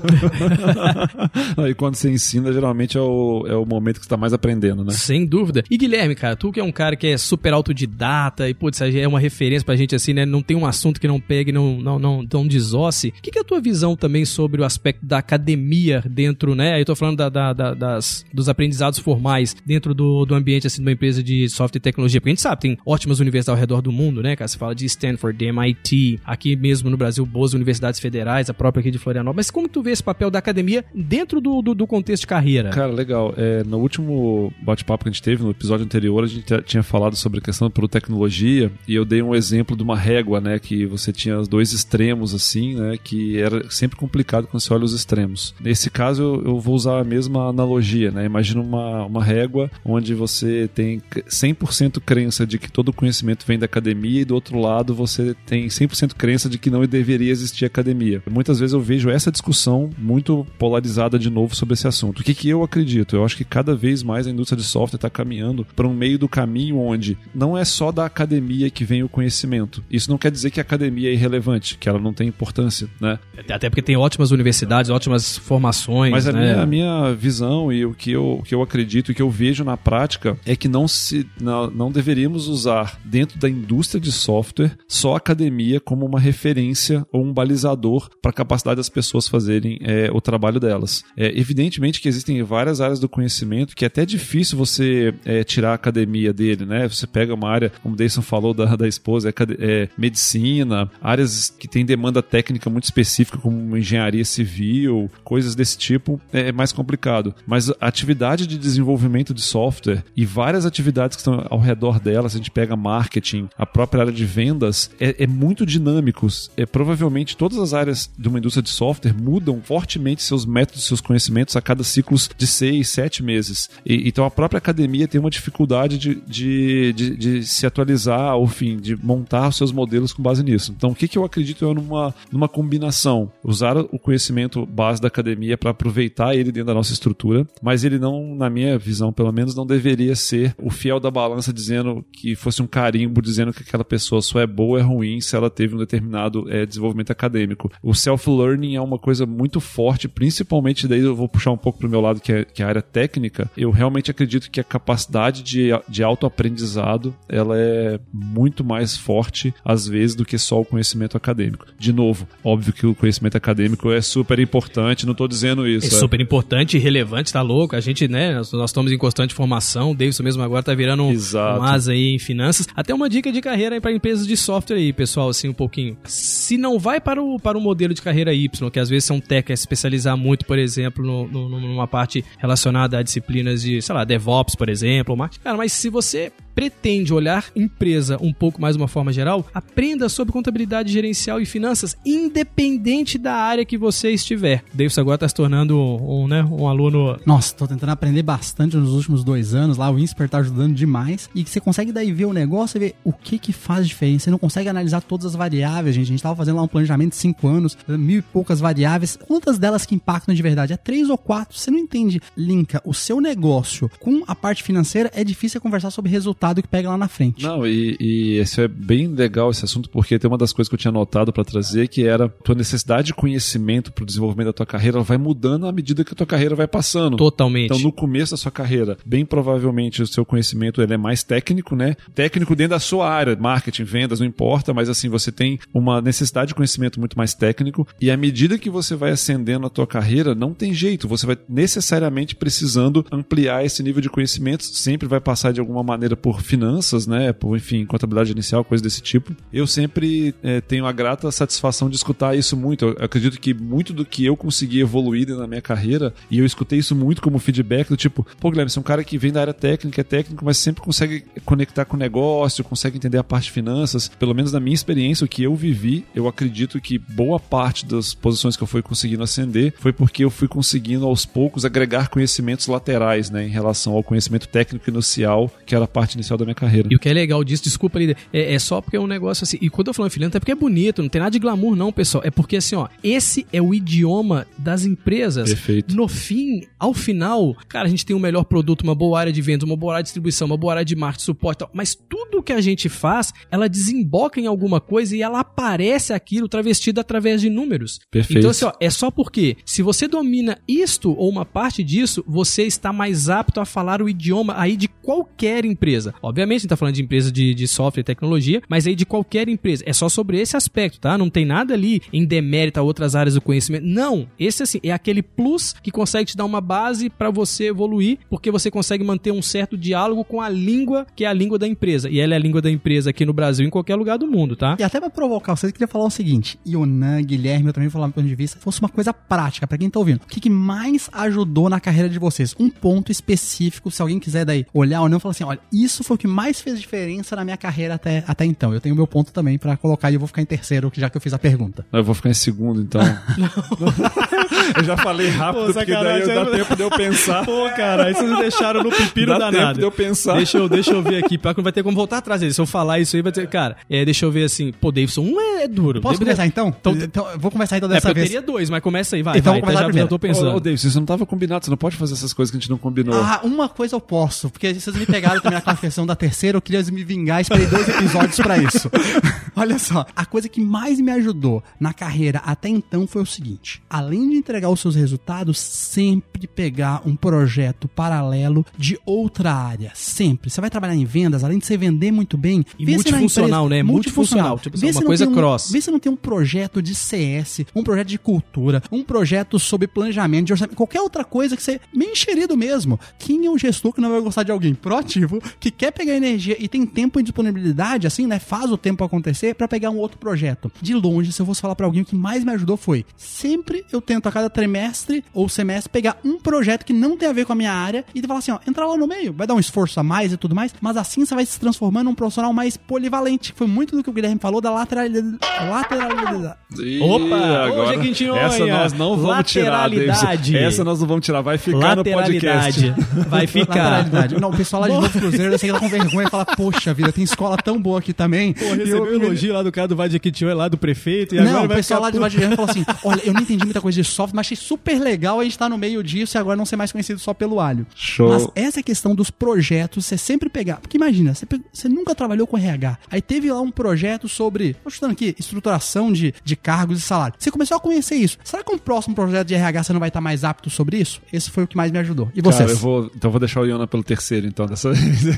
[1.70, 4.84] e quando você ensina, geralmente é o, é o momento que você está mais aprendendo,
[4.84, 4.92] né?
[4.94, 5.64] Sem dúvida.
[5.70, 9.08] E Guilherme, cara, tu que é um cara que é super autodidata e, putz, é
[9.08, 10.26] uma referência pra gente assim, né?
[10.26, 13.10] Não tem um assunto que não pegue, não, não, não, não desosse.
[13.10, 16.80] O que, que é a tua visão também sobre o aspecto da academia dentro, né?
[16.80, 20.78] Eu tô falando da, da, da, das, dos aprendizados formais dentro do, do ambiente, assim,
[20.78, 22.22] de uma empresa de software e tecnologia.
[22.22, 24.48] Porque a gente sabe, tem ótimas universidades ao redor do mundo, né, cara?
[24.48, 28.85] Você fala de Stanford, de MIT, aqui mesmo no Brasil, boas universidades federais, a própria
[28.86, 29.36] aqui de Florianópolis.
[29.36, 32.70] Mas como tu vê esse papel da academia dentro do, do, do contexto de carreira?
[32.70, 33.34] Cara, legal.
[33.38, 37.16] É, no último bate-papo que a gente teve, no episódio anterior, a gente tinha falado
[37.16, 40.60] sobre a questão da tecnologia e eu dei um exemplo de uma régua, né?
[40.60, 42.98] Que você tinha os dois extremos, assim, né?
[43.02, 45.54] Que era sempre complicado quando você olha os extremos.
[45.60, 48.26] Nesse caso, eu, eu vou usar a mesma analogia, né?
[48.26, 53.66] Imagina uma, uma régua onde você tem 100% crença de que todo conhecimento vem da
[53.66, 58.22] academia e do outro lado você tem 100% crença de que não deveria existir academia.
[58.30, 62.20] Muitas vezes eu vejo essa discussão muito polarizada de novo sobre esse assunto.
[62.20, 63.16] O que, que eu acredito?
[63.16, 66.20] Eu acho que cada vez mais a indústria de software está caminhando para um meio
[66.20, 69.84] do caminho onde não é só da academia que vem o conhecimento.
[69.90, 73.20] Isso não quer dizer que a academia é irrelevante, que ela não tem importância, né?
[73.50, 76.12] Até porque tem ótimas universidades, ótimas formações.
[76.12, 76.40] Mas a, né?
[76.40, 79.22] minha, a minha visão e o que eu, o que eu acredito e o que
[79.22, 84.00] eu vejo na prática é que não se não, não deveríamos usar dentro da indústria
[84.00, 88.34] de software só a academia como uma referência ou um balizador para a
[88.66, 91.04] capacidade das pessoas fazerem é, o trabalho delas.
[91.16, 95.72] É, evidentemente que existem várias áreas do conhecimento que é até difícil você é, tirar
[95.72, 96.88] a academia dele, né?
[96.88, 101.50] Você pega uma área, como o Deison falou da, da esposa, é, é, medicina, áreas
[101.50, 106.72] que tem demanda técnica muito específica, como engenharia civil, coisas desse tipo, é, é mais
[106.72, 107.36] complicado.
[107.46, 112.30] Mas a atividade de desenvolvimento de software e várias atividades que estão ao redor dela,
[112.30, 116.50] se a gente pega marketing, a própria área de vendas, é, é muito dinâmicos.
[116.58, 121.02] É, provavelmente todas as áreas de uma indústria de software mudam fortemente seus métodos, seus
[121.02, 123.70] conhecimentos a cada ciclos de seis, sete meses.
[123.86, 128.48] E, então a própria academia tem uma dificuldade de, de, de, de se atualizar, ou
[128.48, 130.74] fim, de montar seus modelos com base nisso.
[130.76, 133.32] Então o que, que eu acredito é numa, numa combinação.
[133.44, 137.98] Usar o conhecimento base da academia para aproveitar ele dentro da nossa estrutura, mas ele
[137.98, 142.36] não, na minha visão pelo menos, não deveria ser o fiel da balança dizendo que
[142.36, 145.50] fosse um carimbo dizendo que aquela pessoa só é boa ou é ruim se ela
[145.50, 147.72] teve um determinado é, desenvolvimento acadêmico.
[147.82, 147.94] O
[148.36, 151.90] self-learning é uma coisa muito forte, principalmente daí eu vou puxar um pouco para o
[151.90, 153.50] meu lado, que é, que é a área técnica.
[153.58, 159.88] Eu realmente acredito que a capacidade de, de autoaprendizado ela é muito mais forte, às
[159.88, 161.66] vezes, do que só o conhecimento acadêmico.
[161.80, 165.94] De novo, óbvio que o conhecimento acadêmico é super importante, não estou dizendo isso.
[165.94, 167.76] É, é, super importante e relevante, tá louco?
[167.76, 171.04] A gente, né, nós, nós estamos em constante formação, o Davidson mesmo agora tá virando
[171.04, 172.68] um, um asa aí em finanças.
[172.76, 175.98] Até uma dica de carreira para empresas de software aí, pessoal, assim, um pouquinho.
[176.06, 179.22] Se não vai para o, para o modelo de carreira Y, que às vezes são
[179.52, 184.04] é especializar muito, por exemplo, no, no, numa parte relacionada a disciplinas de, sei lá,
[184.04, 188.82] DevOps, por exemplo, mas, cara, mas se você pretende olhar empresa um pouco mais de
[188.82, 194.64] uma forma geral, aprenda sobre contabilidade gerencial e finanças, independente da área que você estiver.
[194.74, 197.20] Davis agora está se tornando um, né, um aluno.
[197.26, 199.78] Nossa, estou tentando aprender bastante nos últimos dois anos.
[199.78, 201.30] Lá o INSPER está ajudando demais.
[201.36, 204.26] E você consegue daí ver o negócio e ver o que que faz diferença.
[204.26, 206.06] Você não consegue analisar todas as variáveis, gente.
[206.06, 209.18] A gente estava fazendo lá um planejamento de cinco anos, mil e poucas variáveis.
[209.28, 210.72] Quantas delas que impactam de verdade?
[210.72, 211.58] É três ou quatro.
[211.58, 212.22] Você não entende.
[212.38, 216.68] Linka o seu negócio com a parte financeira, é difícil conversar sobre resultados resultado que
[216.68, 217.44] pega lá na frente.
[217.44, 220.76] Não, e, e esse é bem legal esse assunto, porque tem uma das coisas que
[220.76, 224.54] eu tinha notado para trazer, que era tua necessidade de conhecimento para o desenvolvimento da
[224.54, 227.18] tua carreira, ela vai mudando à medida que a tua carreira vai passando.
[227.18, 227.66] Totalmente.
[227.66, 231.76] Então, no começo da sua carreira, bem provavelmente o seu conhecimento ele é mais técnico,
[231.76, 231.96] né?
[232.14, 236.50] Técnico dentro da sua área, marketing, vendas, não importa, mas assim, você tem uma necessidade
[236.50, 240.36] de conhecimento muito mais técnico, e à medida que você vai ascendendo a tua carreira,
[240.36, 245.52] não tem jeito, você vai necessariamente precisando ampliar esse nível de conhecimento, sempre vai passar
[245.52, 247.32] de alguma maneira por por finanças, né?
[247.32, 249.34] Por, enfim, contabilidade inicial, coisa desse tipo.
[249.54, 252.86] Eu sempre é, tenho a grata satisfação de escutar isso muito.
[252.86, 256.80] Eu acredito que muito do que eu consegui evoluir na minha carreira, e eu escutei
[256.80, 259.42] isso muito como feedback do tipo, pô, Guilherme, você é um cara que vem da
[259.42, 263.46] área técnica, é técnico, mas sempre consegue conectar com o negócio, consegue entender a parte
[263.46, 264.10] de finanças.
[264.10, 268.14] Pelo menos na minha experiência, o que eu vivi, eu acredito que boa parte das
[268.14, 272.68] posições que eu fui conseguindo ascender foi porque eu fui conseguindo aos poucos agregar conhecimentos
[272.68, 276.88] laterais, né, em relação ao conhecimento técnico inicial, que era a parte da minha carreira.
[276.92, 279.44] E o que é legal disso, desculpa ali, é, é só porque é um negócio
[279.44, 279.58] assim.
[279.62, 281.92] E quando eu falo filhando, é porque é bonito, não tem nada de glamour, não,
[281.92, 282.24] pessoal.
[282.26, 285.50] É porque assim, ó, esse é o idioma das empresas.
[285.50, 285.96] Perfeito.
[285.96, 289.42] No fim, ao final, cara, a gente tem um melhor produto, uma boa área de
[289.42, 291.70] venda, uma boa área de distribuição, uma boa área de marketing, suporte tal.
[291.74, 296.48] Mas tudo que a gente faz, ela desemboca em alguma coisa e ela aparece aquilo
[296.48, 298.00] travestido através de números.
[298.10, 298.40] Perfeito.
[298.40, 302.64] Então, assim, ó, é só porque se você domina isto ou uma parte disso, você
[302.64, 306.14] está mais apto a falar o idioma aí de qualquer empresa.
[306.22, 309.06] Obviamente, a gente tá falando de empresa de, de software e tecnologia, mas aí de
[309.06, 309.84] qualquer empresa.
[309.86, 311.18] É só sobre esse aspecto, tá?
[311.18, 313.86] Não tem nada ali em demérito a outras áreas do conhecimento.
[313.86, 314.28] Não.
[314.40, 318.52] Esse, assim, é aquele plus que consegue te dar uma base para você evoluir, porque
[318.52, 322.10] você consegue manter um certo diálogo com a língua, que é a língua da empresa.
[322.10, 324.56] E ela é a língua da empresa aqui no Brasil, em qualquer lugar do mundo,
[324.56, 324.76] tá?
[324.80, 327.94] E até pra provocar vocês, eu queria falar o seguinte: Ionan, Guilherme, eu também vou
[327.94, 330.22] falar do ponto de vista, fosse uma coisa prática pra quem tá ouvindo.
[330.24, 332.56] O que, que mais ajudou na carreira de vocês?
[332.60, 336.16] Um ponto específico, se alguém quiser daí olhar ou não, falar assim: olha, isso foi
[336.16, 338.74] o que mais fez diferença na minha carreira até, até então.
[338.74, 341.18] Eu tenho meu ponto também pra colocar e eu vou ficar em terceiro, já que
[341.18, 341.86] eu fiz a pergunta.
[341.92, 343.02] Eu vou ficar em segundo, então.
[344.78, 347.46] eu já falei rápido, Pô, porque daí sacanagem, dá é- tempo de eu pensar.
[347.46, 349.58] Pô, cara, aí vocês me deixaram no pepino Dá danado.
[349.68, 350.36] tempo de eu pensar.
[350.38, 352.54] Deixa eu, deixa eu ver aqui, pior que não vai ter como voltar atrás dele.
[352.54, 353.48] Se eu falar isso aí, vai ter.
[353.48, 354.72] Cara, é, deixa eu ver assim.
[354.74, 356.02] Pô, Davidson, um é, é duro.
[356.02, 356.68] Posso Davidson- começar então?
[356.80, 358.28] Então- Então, eu vou começar então É, dessa eu vez.
[358.28, 359.38] teria dois, mas começa aí, vai.
[359.38, 360.06] Então vai, vou começar já, primeiro.
[360.06, 360.52] já tô pensando.
[360.52, 362.60] Ô, ô, David, você não tava combinado, você não pode fazer essas coisas que a
[362.60, 363.16] gente não combinou.
[363.22, 366.62] Ah, uma coisa eu posso, porque vocês me pegaram também na classificação da terceira, eu
[366.62, 368.90] queria me vingar, esperei dois episódios pra isso.
[369.56, 373.82] Olha só, a coisa que mais me ajudou na carreira até então foi o seguinte:
[373.90, 379.92] além de entregar os seus resultados, sempre pegar um projeto paralelo de outra área.
[379.96, 380.50] Sempre.
[380.50, 382.66] Você vai trabalhar em vendas, além de você vender muito bem.
[382.78, 383.84] E vê se na multifuncional, né?
[383.84, 385.72] Multifuncional, tipo, Vê uma coisa tem um- cross.
[385.72, 389.88] Vê se não tem um projeto de CS, um projeto de cultura, um projeto sobre
[389.88, 393.00] planejamento de orçamento, qualquer outra coisa que você meio enxerido mesmo.
[393.18, 396.56] Quem é o gestor que não vai gostar de alguém proativo, que quer pegar energia
[396.60, 398.40] e tem tempo e disponibilidade, assim, né?
[398.40, 400.72] Faz o tempo acontecer pra pegar um outro projeto.
[400.82, 403.86] De longe, se eu fosse falar pra alguém, o que mais me ajudou foi sempre
[403.92, 407.46] eu tento a cada trimestre ou semestre pegar um projeto que não tem a ver
[407.46, 409.60] com a minha área e falar assim, ó, entrar lá no meio, vai dar um
[409.60, 412.76] esforço a mais e tudo mais, mas assim você vai se transformando num profissional mais
[412.78, 413.54] polivalente.
[413.56, 415.38] Foi muito do que o Guilherme falou da lateralidade.
[415.70, 416.56] lateralidade.
[416.80, 417.72] Ih, Opa!
[417.74, 418.42] Ô, Jequitinhonha!
[418.42, 419.90] essa nós não vamos tirar.
[419.90, 420.58] Davidson.
[420.58, 422.94] Essa nós não vamos tirar, vai ficar no podcast.
[423.30, 423.76] Vai ficar.
[423.76, 424.40] Lateralidade.
[424.40, 426.46] Não, o pessoal lá de Novo Cruzeiro, eu sei que tá com vergonha e fala,
[426.46, 428.54] poxa vida, tem escola tão boa aqui também.
[428.54, 431.66] Pô, recebeu eu- elogio lá do cara do Vadiquitinho, lá do prefeito, e Não, agora
[431.66, 432.30] o vai pessoal lá de puto.
[432.30, 435.40] Vadiano falou assim: olha, eu não entendi muita coisa de software, mas achei super legal
[435.40, 437.86] a gente estar no meio disso e agora não ser mais conhecido só pelo alho.
[437.96, 438.30] Show.
[438.30, 440.78] Mas essa questão dos projetos, você sempre pegar.
[440.78, 442.98] Porque imagina, você, você nunca trabalhou com RH.
[443.10, 447.36] Aí teve lá um projeto sobre, tô chutando aqui, estruturação de, de cargos e salário.
[447.38, 448.38] Você começou a conhecer isso.
[448.44, 451.22] Será que um próximo projeto de RH você não vai estar mais apto sobre isso?
[451.32, 452.32] Esse foi o que mais me ajudou.
[452.36, 452.60] E vocês?
[452.60, 455.38] Cara, eu vou, então eu vou deixar o Iona pelo terceiro, então, dessa vez.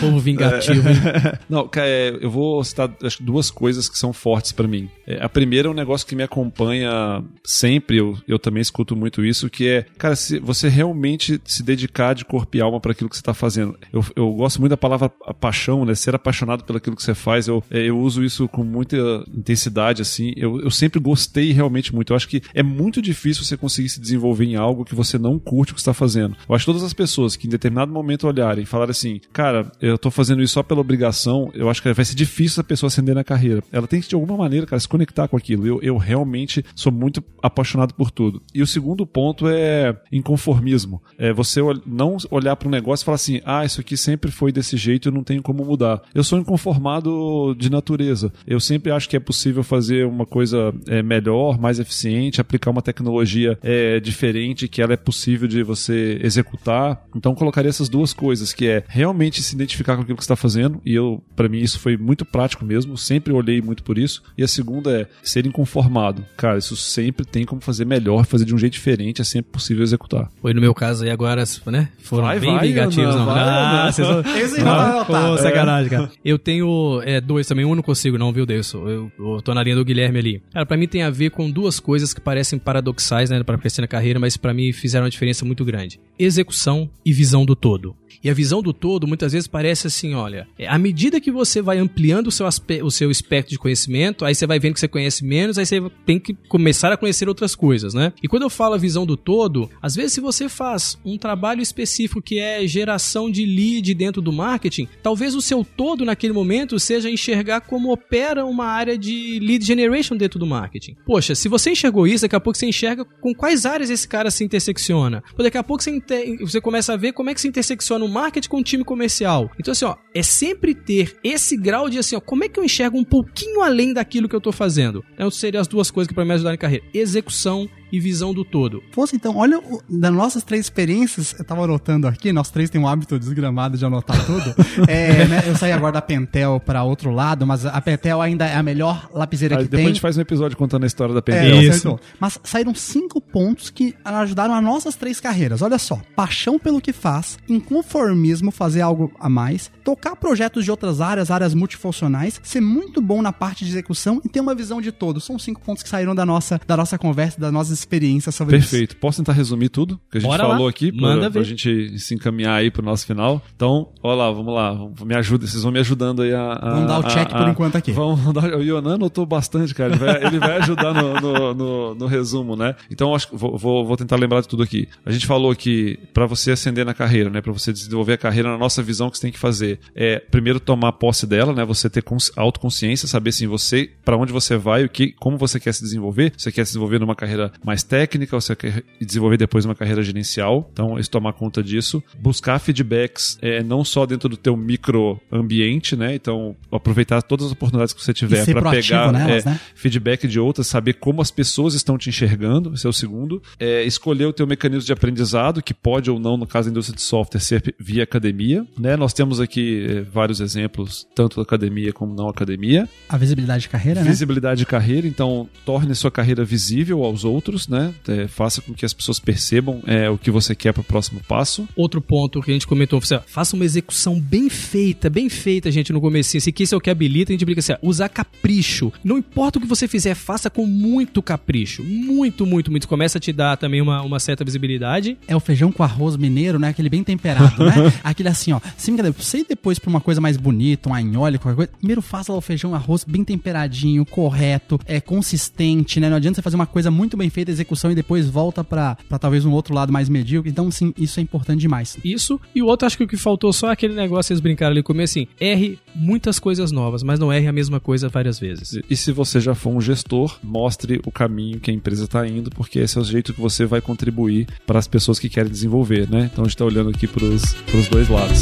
[0.00, 0.96] Povo vingativo, hein?
[1.48, 4.88] Não, cara, é, eu vou citar acho, que duas coisas que são fortes pra mim.
[5.06, 9.24] É, a primeira é um negócio que me acompanha sempre, eu, eu também escuto muito
[9.24, 13.10] isso, que é, cara, se você realmente se dedicar de corpo e alma para aquilo
[13.10, 13.76] que você tá fazendo.
[13.92, 15.08] Eu, eu gosto muito da palavra
[15.40, 15.94] paixão, né?
[15.94, 17.48] Ser apaixonado pelo aquilo que você faz.
[17.48, 18.96] Eu, é, eu uso isso com muita
[19.34, 20.32] intensidade, assim.
[20.36, 22.12] Eu, eu sempre gostei realmente muito.
[22.12, 25.38] Eu acho que é muito difícil você conseguir se desenvolver em algo que você não
[25.38, 26.36] curte o que está fazendo.
[26.48, 29.70] Eu acho que todas as pessoas que em determinado momento olharem e falarem assim, cara,
[29.80, 32.88] eu tô fazendo isso só pela obrigação, eu acho que vai ser difícil a pessoa
[32.88, 33.62] ascender na carreira.
[33.72, 35.66] Ela tem que, de alguma maneira, cara, se conectar com aquilo.
[35.66, 38.42] Eu, eu realmente sou muito apaixonado por tudo.
[38.54, 41.02] E o segundo ponto é inconformismo.
[41.18, 44.52] É você não olhar para um negócio e falar assim, ah, isso aqui sempre foi
[44.52, 46.02] desse jeito, eu não tenho como mudar.
[46.14, 48.32] Eu sou inconformado de natureza.
[48.46, 52.82] Eu sempre acho que é possível fazer uma coisa é, melhor, mais eficiente, aplicar uma
[52.82, 57.04] tecnologia é, diferente, que ela é possível de você executar.
[57.14, 60.36] Então, colocaria essas duas coisas, que é realmente se identificar com aquilo que você está
[60.36, 64.22] fazendo, e eu, para mim, isso foi muito prático mesmo, sempre olhei muito por isso.
[64.36, 66.24] E a segunda é ser inconformado.
[66.36, 69.82] Cara, isso sempre tem como fazer melhor, fazer de um jeito diferente, é sempre possível
[69.82, 70.30] executar.
[70.40, 71.88] Foi no meu caso aí agora, né?
[71.98, 73.26] Foram Vai, bem vai, Ana, não.
[73.26, 74.20] vai, ah, vocês vão...
[74.20, 75.30] Esse aí não vai voltar.
[75.30, 76.10] Pô, sacanagem, cara.
[76.24, 78.72] Eu tenho é, dois também, um não consigo não, viu, Deus?
[78.72, 80.42] Eu, eu tô na linha do Guilherme ali.
[80.52, 83.80] Cara, pra mim tem a ver com duas coisas que parecem paradoxais, né, pra crescer
[83.80, 86.00] na carreira, mas pra mim fizeram uma diferença muito grande.
[86.18, 87.94] Execução e visão do todo.
[88.22, 91.60] E a visão do todo muitas vezes parece assim, olha, é, à medida que você
[91.62, 92.46] vai ampliando o seu,
[92.82, 95.82] o seu espectro de conhecimento, aí você vai vendo que você conhece menos, aí você
[96.04, 98.12] tem que começar a conhecer outras coisas, né?
[98.22, 101.60] E quando eu falo a visão do todo, às vezes se você faz um trabalho
[101.60, 106.78] específico que é geração de lead dentro do marketing, talvez o seu todo naquele momento
[106.78, 110.96] seja enxergar como opera uma área de lead generation dentro do marketing.
[111.04, 114.30] Poxa, se você enxergou isso, daqui a pouco você enxerga com quais áreas esse cara
[114.30, 115.22] se intersecciona.
[115.36, 116.00] Daqui a pouco você,
[116.40, 119.50] você começa a ver como é que se intersecciona o marketing com o time comercial.
[119.58, 122.64] Então, assim, ó, é sempre ter esse grau de assim, ó, como é que eu
[122.64, 125.04] enxergo um pouquinho além daquilo que eu tô fazendo?
[125.14, 128.44] Então, seriam as duas coisas que para me ajudar na carreira: execução e visão do
[128.44, 128.82] todo.
[128.92, 132.86] Fosse então, olha, o- das nossas três experiências, eu tava anotando aqui, nós três temos
[132.88, 134.54] um hábito desgramado de anotar tudo.
[134.88, 138.54] É, né, eu saí agora da Pentel pra outro lado, mas a Pentel ainda é
[138.56, 139.86] a melhor lapiseira Aí que depois tem.
[139.86, 141.60] a gente faz um episódio contando a história da É, Pentel.
[141.62, 141.70] Isso.
[141.70, 142.00] acertou.
[142.20, 145.62] Mas saíram cinco pontos que ajudaram as nossas três carreiras.
[145.62, 151.00] Olha só: paixão pelo que faz, inconformismo, fazer algo a mais, tocar projetos de outras
[151.00, 154.90] áreas, áreas multifuncionais, ser muito bom na parte de execução e ter uma visão de
[154.92, 155.20] todo.
[155.20, 158.70] São cinco pontos que saíram da nossa, da nossa conversa, das nossas experiências sobre isso.
[158.70, 158.96] Perfeito.
[158.96, 160.70] Posso tentar resumir tudo que a gente Bora falou lá.
[160.70, 161.32] aqui Manda pra, ver.
[161.32, 163.42] pra gente se encaminhar aí pro nosso final?
[163.54, 164.74] Então, olha lá, vamos lá.
[165.04, 166.52] Me ajuda, vocês vão me ajudando aí a.
[166.52, 167.92] a- Vamos dar o a- check a- por enquanto aqui.
[167.92, 168.44] Vamos dar.
[168.54, 169.94] O Yonan anotou bastante, cara.
[169.94, 172.74] Ele vai, ele vai ajudar no, no, no- no resumo, né?
[172.90, 174.88] Então, acho que vou, vou, vou tentar lembrar de tudo aqui.
[175.04, 177.40] A gente falou que pra você ascender na carreira, né?
[177.40, 180.18] Pra você desenvolver a carreira, na nossa visão, o que você tem que fazer é
[180.18, 181.64] primeiro tomar posse dela, né?
[181.64, 185.58] Você ter cons- autoconsciência, saber assim, você, para onde você vai, o que, como você
[185.60, 186.32] quer se desenvolver.
[186.36, 190.70] Você quer se desenvolver numa carreira mais técnica, você quer desenvolver depois uma carreira gerencial.
[190.72, 192.00] Então, isso tomar conta disso.
[192.16, 196.14] Buscar feedbacks, é, não só dentro do teu microambiente, né?
[196.14, 199.60] Então, aproveitar todas as oportunidades que você tiver para pegar nelas, é, né?
[199.74, 203.42] feedback de outras, saber como as pessoas estão te enxergando, esse é o segundo.
[203.58, 206.94] É, escolher o teu mecanismo de aprendizado, que pode ou não, no caso da indústria
[206.94, 208.64] de software, ser via academia.
[208.78, 208.96] Né?
[208.96, 212.88] Nós temos aqui é, vários exemplos, tanto academia como não academia.
[213.08, 214.08] A visibilidade de carreira, né?
[214.08, 217.94] Visibilidade de carreira, então torne sua carreira visível aos outros, né?
[218.08, 221.20] É, faça com que as pessoas percebam é, o que você quer para o próximo
[221.26, 221.66] passo.
[221.74, 225.70] Outro ponto que a gente comentou, você, ó, faça uma execução bem feita, bem feita,
[225.70, 226.40] gente, no comecinho.
[226.40, 228.92] Se que isso é o que habilita, a gente brinca assim, ó, usar capricho.
[229.02, 231.82] Não importa o que você fizer, faça com muito capricho.
[231.82, 232.88] Muito, muito, muito.
[232.88, 235.16] Começa a te dar também uma, uma certa visibilidade.
[235.26, 236.68] É o feijão com arroz mineiro, né?
[236.68, 237.92] Aquele bem temperado, né?
[238.04, 238.60] Aquele assim, ó.
[238.76, 241.72] Sem brincadeira, você ir depois pra uma coisa mais bonita, um anhole, qualquer coisa.
[241.78, 246.08] Primeiro faça lá o feijão arroz bem temperadinho, correto, é consistente, né?
[246.08, 249.18] Não adianta você fazer uma coisa muito bem feita, execução, e depois volta pra, pra
[249.18, 250.50] talvez um outro lado mais medíocre.
[250.50, 251.96] Então, sim, isso é importante demais.
[252.04, 252.40] Isso.
[252.54, 254.82] E o outro, acho que o que faltou só é aquele negócio, vocês brincaram ali
[254.82, 258.80] comigo, assim, erre muitas coisas novas, mas não erre a mesma coisa várias vezes.
[258.88, 262.50] E se você já for um gestor, mostre o caminho que a empresa está indo,
[262.50, 266.08] porque esse é o jeito que você vai contribuir para as pessoas que querem desenvolver,
[266.10, 266.30] né?
[266.32, 268.40] Então a gente está olhando aqui para os dois lados.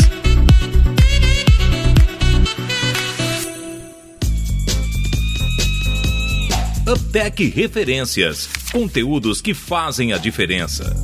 [6.87, 8.47] Uptech Referências.
[8.71, 10.95] Conteúdos que fazem a diferença.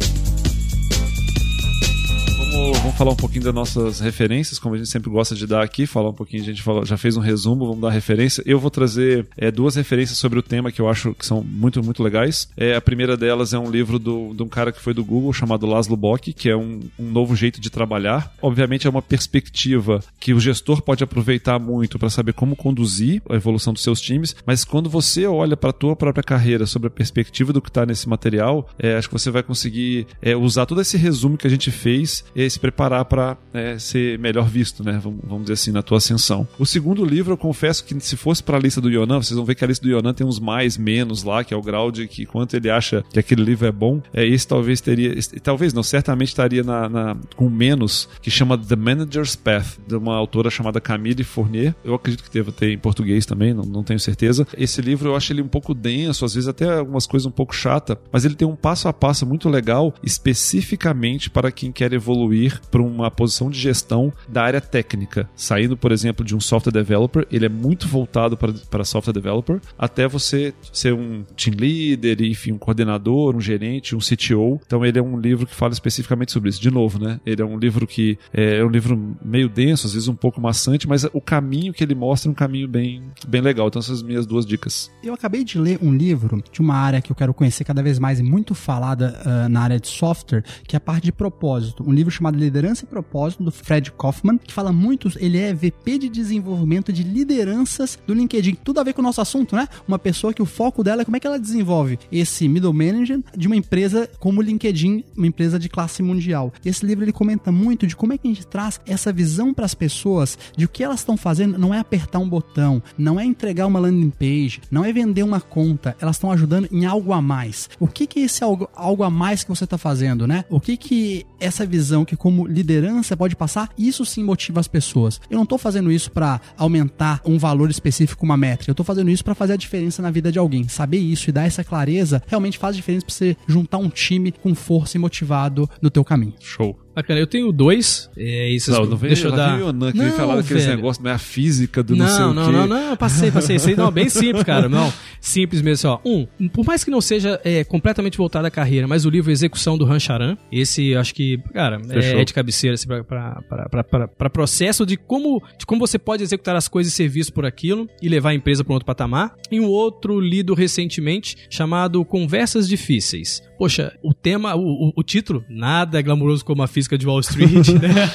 [2.51, 5.63] Vamos, vamos falar um pouquinho das nossas referências, como a gente sempre gosta de dar
[5.63, 8.43] aqui, falar um pouquinho, a gente falou, já fez um resumo, vamos dar referência.
[8.45, 11.83] Eu vou trazer é, duas referências sobre o tema que eu acho que são muito,
[11.83, 12.49] muito legais.
[12.57, 15.33] É, a primeira delas é um livro do, de um cara que foi do Google,
[15.33, 18.35] chamado Laszlo Bock, que é um, um novo jeito de trabalhar.
[18.43, 23.37] Obviamente é uma perspectiva que o gestor pode aproveitar muito para saber como conduzir a
[23.37, 26.91] evolução dos seus times, mas quando você olha para a tua própria carreira sobre a
[26.91, 30.81] perspectiva do que está nesse material, é, acho que você vai conseguir é, usar todo
[30.81, 35.01] esse resumo que a gente fez e se preparar para é, ser melhor visto, né?
[35.03, 36.47] Vamos, vamos dizer assim, na tua ascensão.
[36.59, 39.45] O segundo livro, eu confesso que se fosse para a lista do Yonan, vocês vão
[39.45, 41.91] ver que a lista do Yonan tem uns mais, menos lá, que é o grau
[41.91, 44.01] de que quanto ele acha que aquele livro é bom.
[44.13, 48.57] É, esse talvez teria, esse, talvez não, certamente estaria na, na, com menos, que chama
[48.59, 51.75] The Manager's Path, de uma autora chamada Camille Fournier.
[51.85, 54.47] Eu acredito que deva ter em português também, não, não tenho certeza.
[54.57, 57.55] Esse livro eu acho ele um pouco denso, às vezes até algumas coisas um pouco
[57.55, 62.30] chata, mas ele tem um passo a passo muito legal, especificamente para quem quer evoluir
[62.71, 65.29] para uma posição de gestão da área técnica.
[65.35, 69.61] Saindo, por exemplo, de um software developer, ele é muito voltado para, para software developer,
[69.79, 74.61] até você ser um team leader, enfim, um coordenador, um gerente, um CTO.
[74.67, 76.61] Então ele é um livro que fala especificamente sobre isso.
[76.61, 77.21] De novo, né?
[77.25, 80.41] Ele é um livro que é, é um livro meio denso, às vezes um pouco
[80.41, 83.69] maçante, mas o caminho que ele mostra é um caminho bem, bem legal.
[83.69, 84.91] Então essas minhas duas dicas.
[85.03, 87.99] Eu acabei de ler um livro de uma área que eu quero conhecer cada vez
[87.99, 91.85] mais e muito falada uh, na área de software, que é a parte de propósito.
[91.87, 95.99] Um livro chamado Liderança e Propósito, do Fred Kaufman, que fala muito, ele é VP
[95.99, 98.57] de desenvolvimento de lideranças do LinkedIn.
[98.63, 99.67] Tudo a ver com o nosso assunto, né?
[99.89, 103.21] Uma pessoa que o foco dela é como é que ela desenvolve esse middle manager
[103.37, 106.53] de uma empresa como o LinkedIn, uma empresa de classe mundial.
[106.65, 109.65] Esse livro ele comenta muito de como é que a gente traz essa visão para
[109.65, 113.25] as pessoas de o que elas estão fazendo não é apertar um botão, não é
[113.25, 117.23] entregar uma landing page, não é vender uma conta, elas estão ajudando em algo a
[117.23, 117.71] mais.
[117.79, 120.45] O que que é esse algo, algo a mais que você está fazendo, né?
[120.51, 125.21] O que que essa visão que como liderança pode passar, isso sim motiva as pessoas.
[125.31, 128.71] Eu não estou fazendo isso para aumentar um valor específico, uma métrica.
[128.71, 130.67] Eu estou fazendo isso para fazer a diferença na vida de alguém.
[130.67, 134.57] Saber isso e dar essa clareza realmente faz diferença para você juntar um time com
[134.57, 136.35] força e motivado no teu caminho.
[136.41, 136.77] Show.
[136.95, 138.11] Bacana, eu tenho dois.
[138.17, 139.55] É, esses, Não, não vem, deixa eu dar.
[139.57, 140.77] vem o Yonan, que vem falar daqueles velho.
[140.77, 142.53] negócios, mas a física do não, sei Não, o não, quê.
[142.53, 143.57] não, não, passei, passei.
[143.57, 144.69] Isso aí, não, bem simples, cara.
[144.69, 145.71] Não, simples mesmo.
[145.71, 146.27] Assim, ó.
[146.41, 149.79] Um, por mais que não seja é, completamente voltado à carreira, mas o livro Execução
[149.79, 154.97] do Rancharan, esse eu acho que, cara, é, é de cabeceira assim, pra processo de
[154.97, 158.31] como, de como você pode executar as coisas e ser visto por aquilo e levar
[158.31, 159.35] a empresa para um outro patamar.
[159.51, 163.43] E um outro lido recentemente chamado Conversas Difíceis.
[163.61, 168.11] Poxa, o tema, o, o, título, nada glamouroso como a física de Wall Street, né?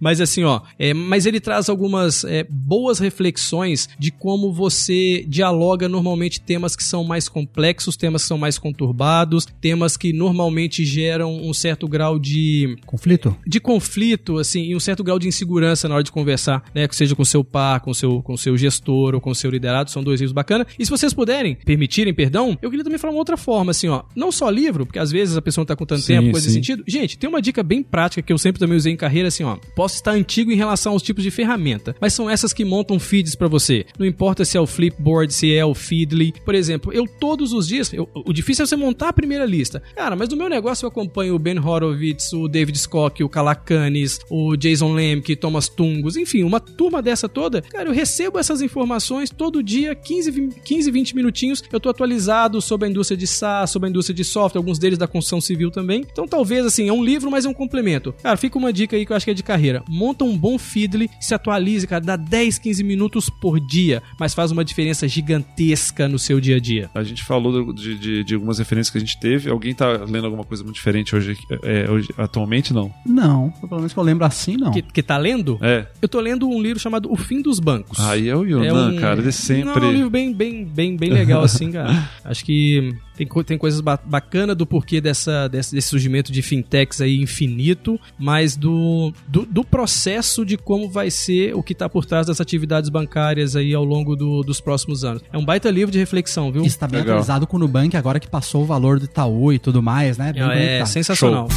[0.00, 5.90] mas assim, ó, é, mas ele traz algumas é, boas reflexões de como você dialoga
[5.90, 11.36] normalmente temas que são mais complexos, temas que são mais conturbados, temas que normalmente geram
[11.36, 13.36] um certo grau de Conflito?
[13.46, 16.88] de conflito, assim, e um certo grau de insegurança na hora de conversar, né?
[16.88, 20.02] Que seja com seu par, com seu, com seu gestor ou com seu liderado, são
[20.02, 20.66] dois livros bacanas.
[20.78, 24.04] E se vocês puderem, permitirem, perdão, eu queria também falar uma outra forma, assim, ó.
[24.16, 26.46] Não só livro, porque às vezes a pessoa não tá com tanto Sim, tempo, coisa
[26.48, 26.54] sim.
[26.54, 26.82] sentido.
[26.86, 29.56] Gente, tem uma dica bem prática que eu sempre também usei em carreira, assim, ó.
[29.74, 33.34] Posso estar antigo em relação aos tipos de ferramenta, mas são essas que montam feeds
[33.34, 33.84] pra você.
[33.98, 36.32] Não importa se é o Flipboard, se é o Feedly.
[36.44, 39.82] Por exemplo, eu todos os dias, eu- o difícil é você montar a primeira lista.
[39.96, 44.18] Cara, mas no meu negócio eu acompanho o Ben Horowitz, o David Scott, o Calacanis,
[44.30, 47.62] o Jason Lemke, Thomas Tungos, enfim, uma turma dessa toda.
[47.62, 51.62] Cara, eu recebo essas informações todo dia, 15, 20 15 20 minutinhos.
[51.72, 54.98] Eu tô atualizado sobre a indústria de SaaS, sobre a indústria de software, alguns deles
[54.98, 56.04] da construção civil também.
[56.12, 58.12] Então, talvez, assim, é um livro, mas é um complemento.
[58.22, 59.82] Cara, fica uma dica aí que eu acho que é de carreira.
[59.88, 64.50] Monta um bom Feedly, se atualize, cara, dá 10, 15 minutos por dia, mas faz
[64.50, 66.90] uma diferença gigantesca no seu dia a dia.
[66.94, 69.48] A gente falou de, de, de algumas referências que a gente teve.
[69.50, 72.92] Alguém tá lendo alguma coisa muito diferente hoje, é, hoje atualmente, não?
[73.06, 74.70] Não, pelo menos que eu lembro assim, não.
[74.70, 75.58] Que, que tá lendo?
[75.62, 75.86] É.
[76.02, 77.98] Eu tô lendo um livro chamado O Fim dos Bancos.
[78.00, 79.20] Aí é o Yonan, um- cara.
[79.20, 79.64] Ele sempre.
[79.64, 82.08] Não, é um livro bem, bem, bem, bem legal, assim, cara.
[82.24, 86.40] Acho que tem, co- tem coisas ba bacanas do porquê dessa, desse, desse surgimento de
[86.40, 91.88] fintechs aí infinito, mas do, do, do processo de como vai ser o que tá
[91.88, 95.22] por trás das atividades bancárias aí ao longo do- dos próximos anos.
[95.32, 96.64] É um baita livro de reflexão, viu?
[96.64, 97.16] Está bem Legal.
[97.16, 100.32] atualizado com o Nubank agora que passou o valor do Itaú e tudo mais, né?
[100.32, 100.86] Bem É, conectado.
[100.88, 101.48] sensacional.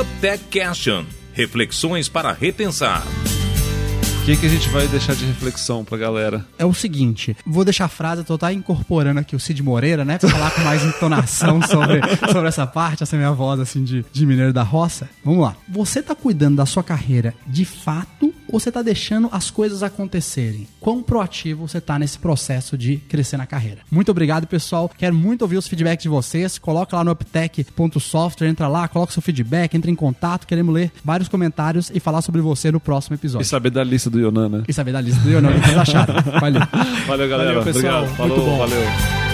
[0.00, 1.04] UpTech Question.
[1.32, 3.04] Reflexões para repensar.
[4.20, 6.46] O que, que a gente vai deixar de reflexão pra galera?
[6.58, 10.18] É o seguinte, vou deixar a frase, tô tá incorporando aqui o Cid Moreira, né?
[10.18, 12.00] Pra falar com mais entonação sobre,
[12.30, 15.08] sobre essa parte, essa minha voz assim de, de mineiro da roça.
[15.24, 15.56] Vamos lá.
[15.68, 20.66] Você tá cuidando da sua carreira de fato ou você tá deixando as coisas acontecerem?
[20.80, 23.78] Quão proativo você tá nesse processo de crescer na carreira?
[23.90, 24.90] Muito obrigado, pessoal.
[24.96, 26.58] Quero muito ouvir os feedbacks de vocês.
[26.58, 30.46] Coloca lá no uptech.software, entra lá, coloca seu feedback, entra em contato.
[30.46, 33.46] Queremos ler vários comentários e falar sobre você no próximo E episódio.
[33.46, 34.62] saber da lista do Yonan, né?
[34.68, 36.14] E saber da lista do Leonardo que vocês acharam.
[36.40, 36.60] Valeu.
[37.06, 37.58] Valeu, galera.
[37.60, 38.02] Valeu, pessoal.
[38.02, 38.16] Obrigado.
[38.16, 38.58] Falou, Muito bom.
[38.58, 39.29] valeu.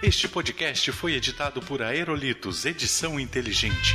[0.02, 3.94] Este podcast foi editado por Aerolitos Edição Inteligente.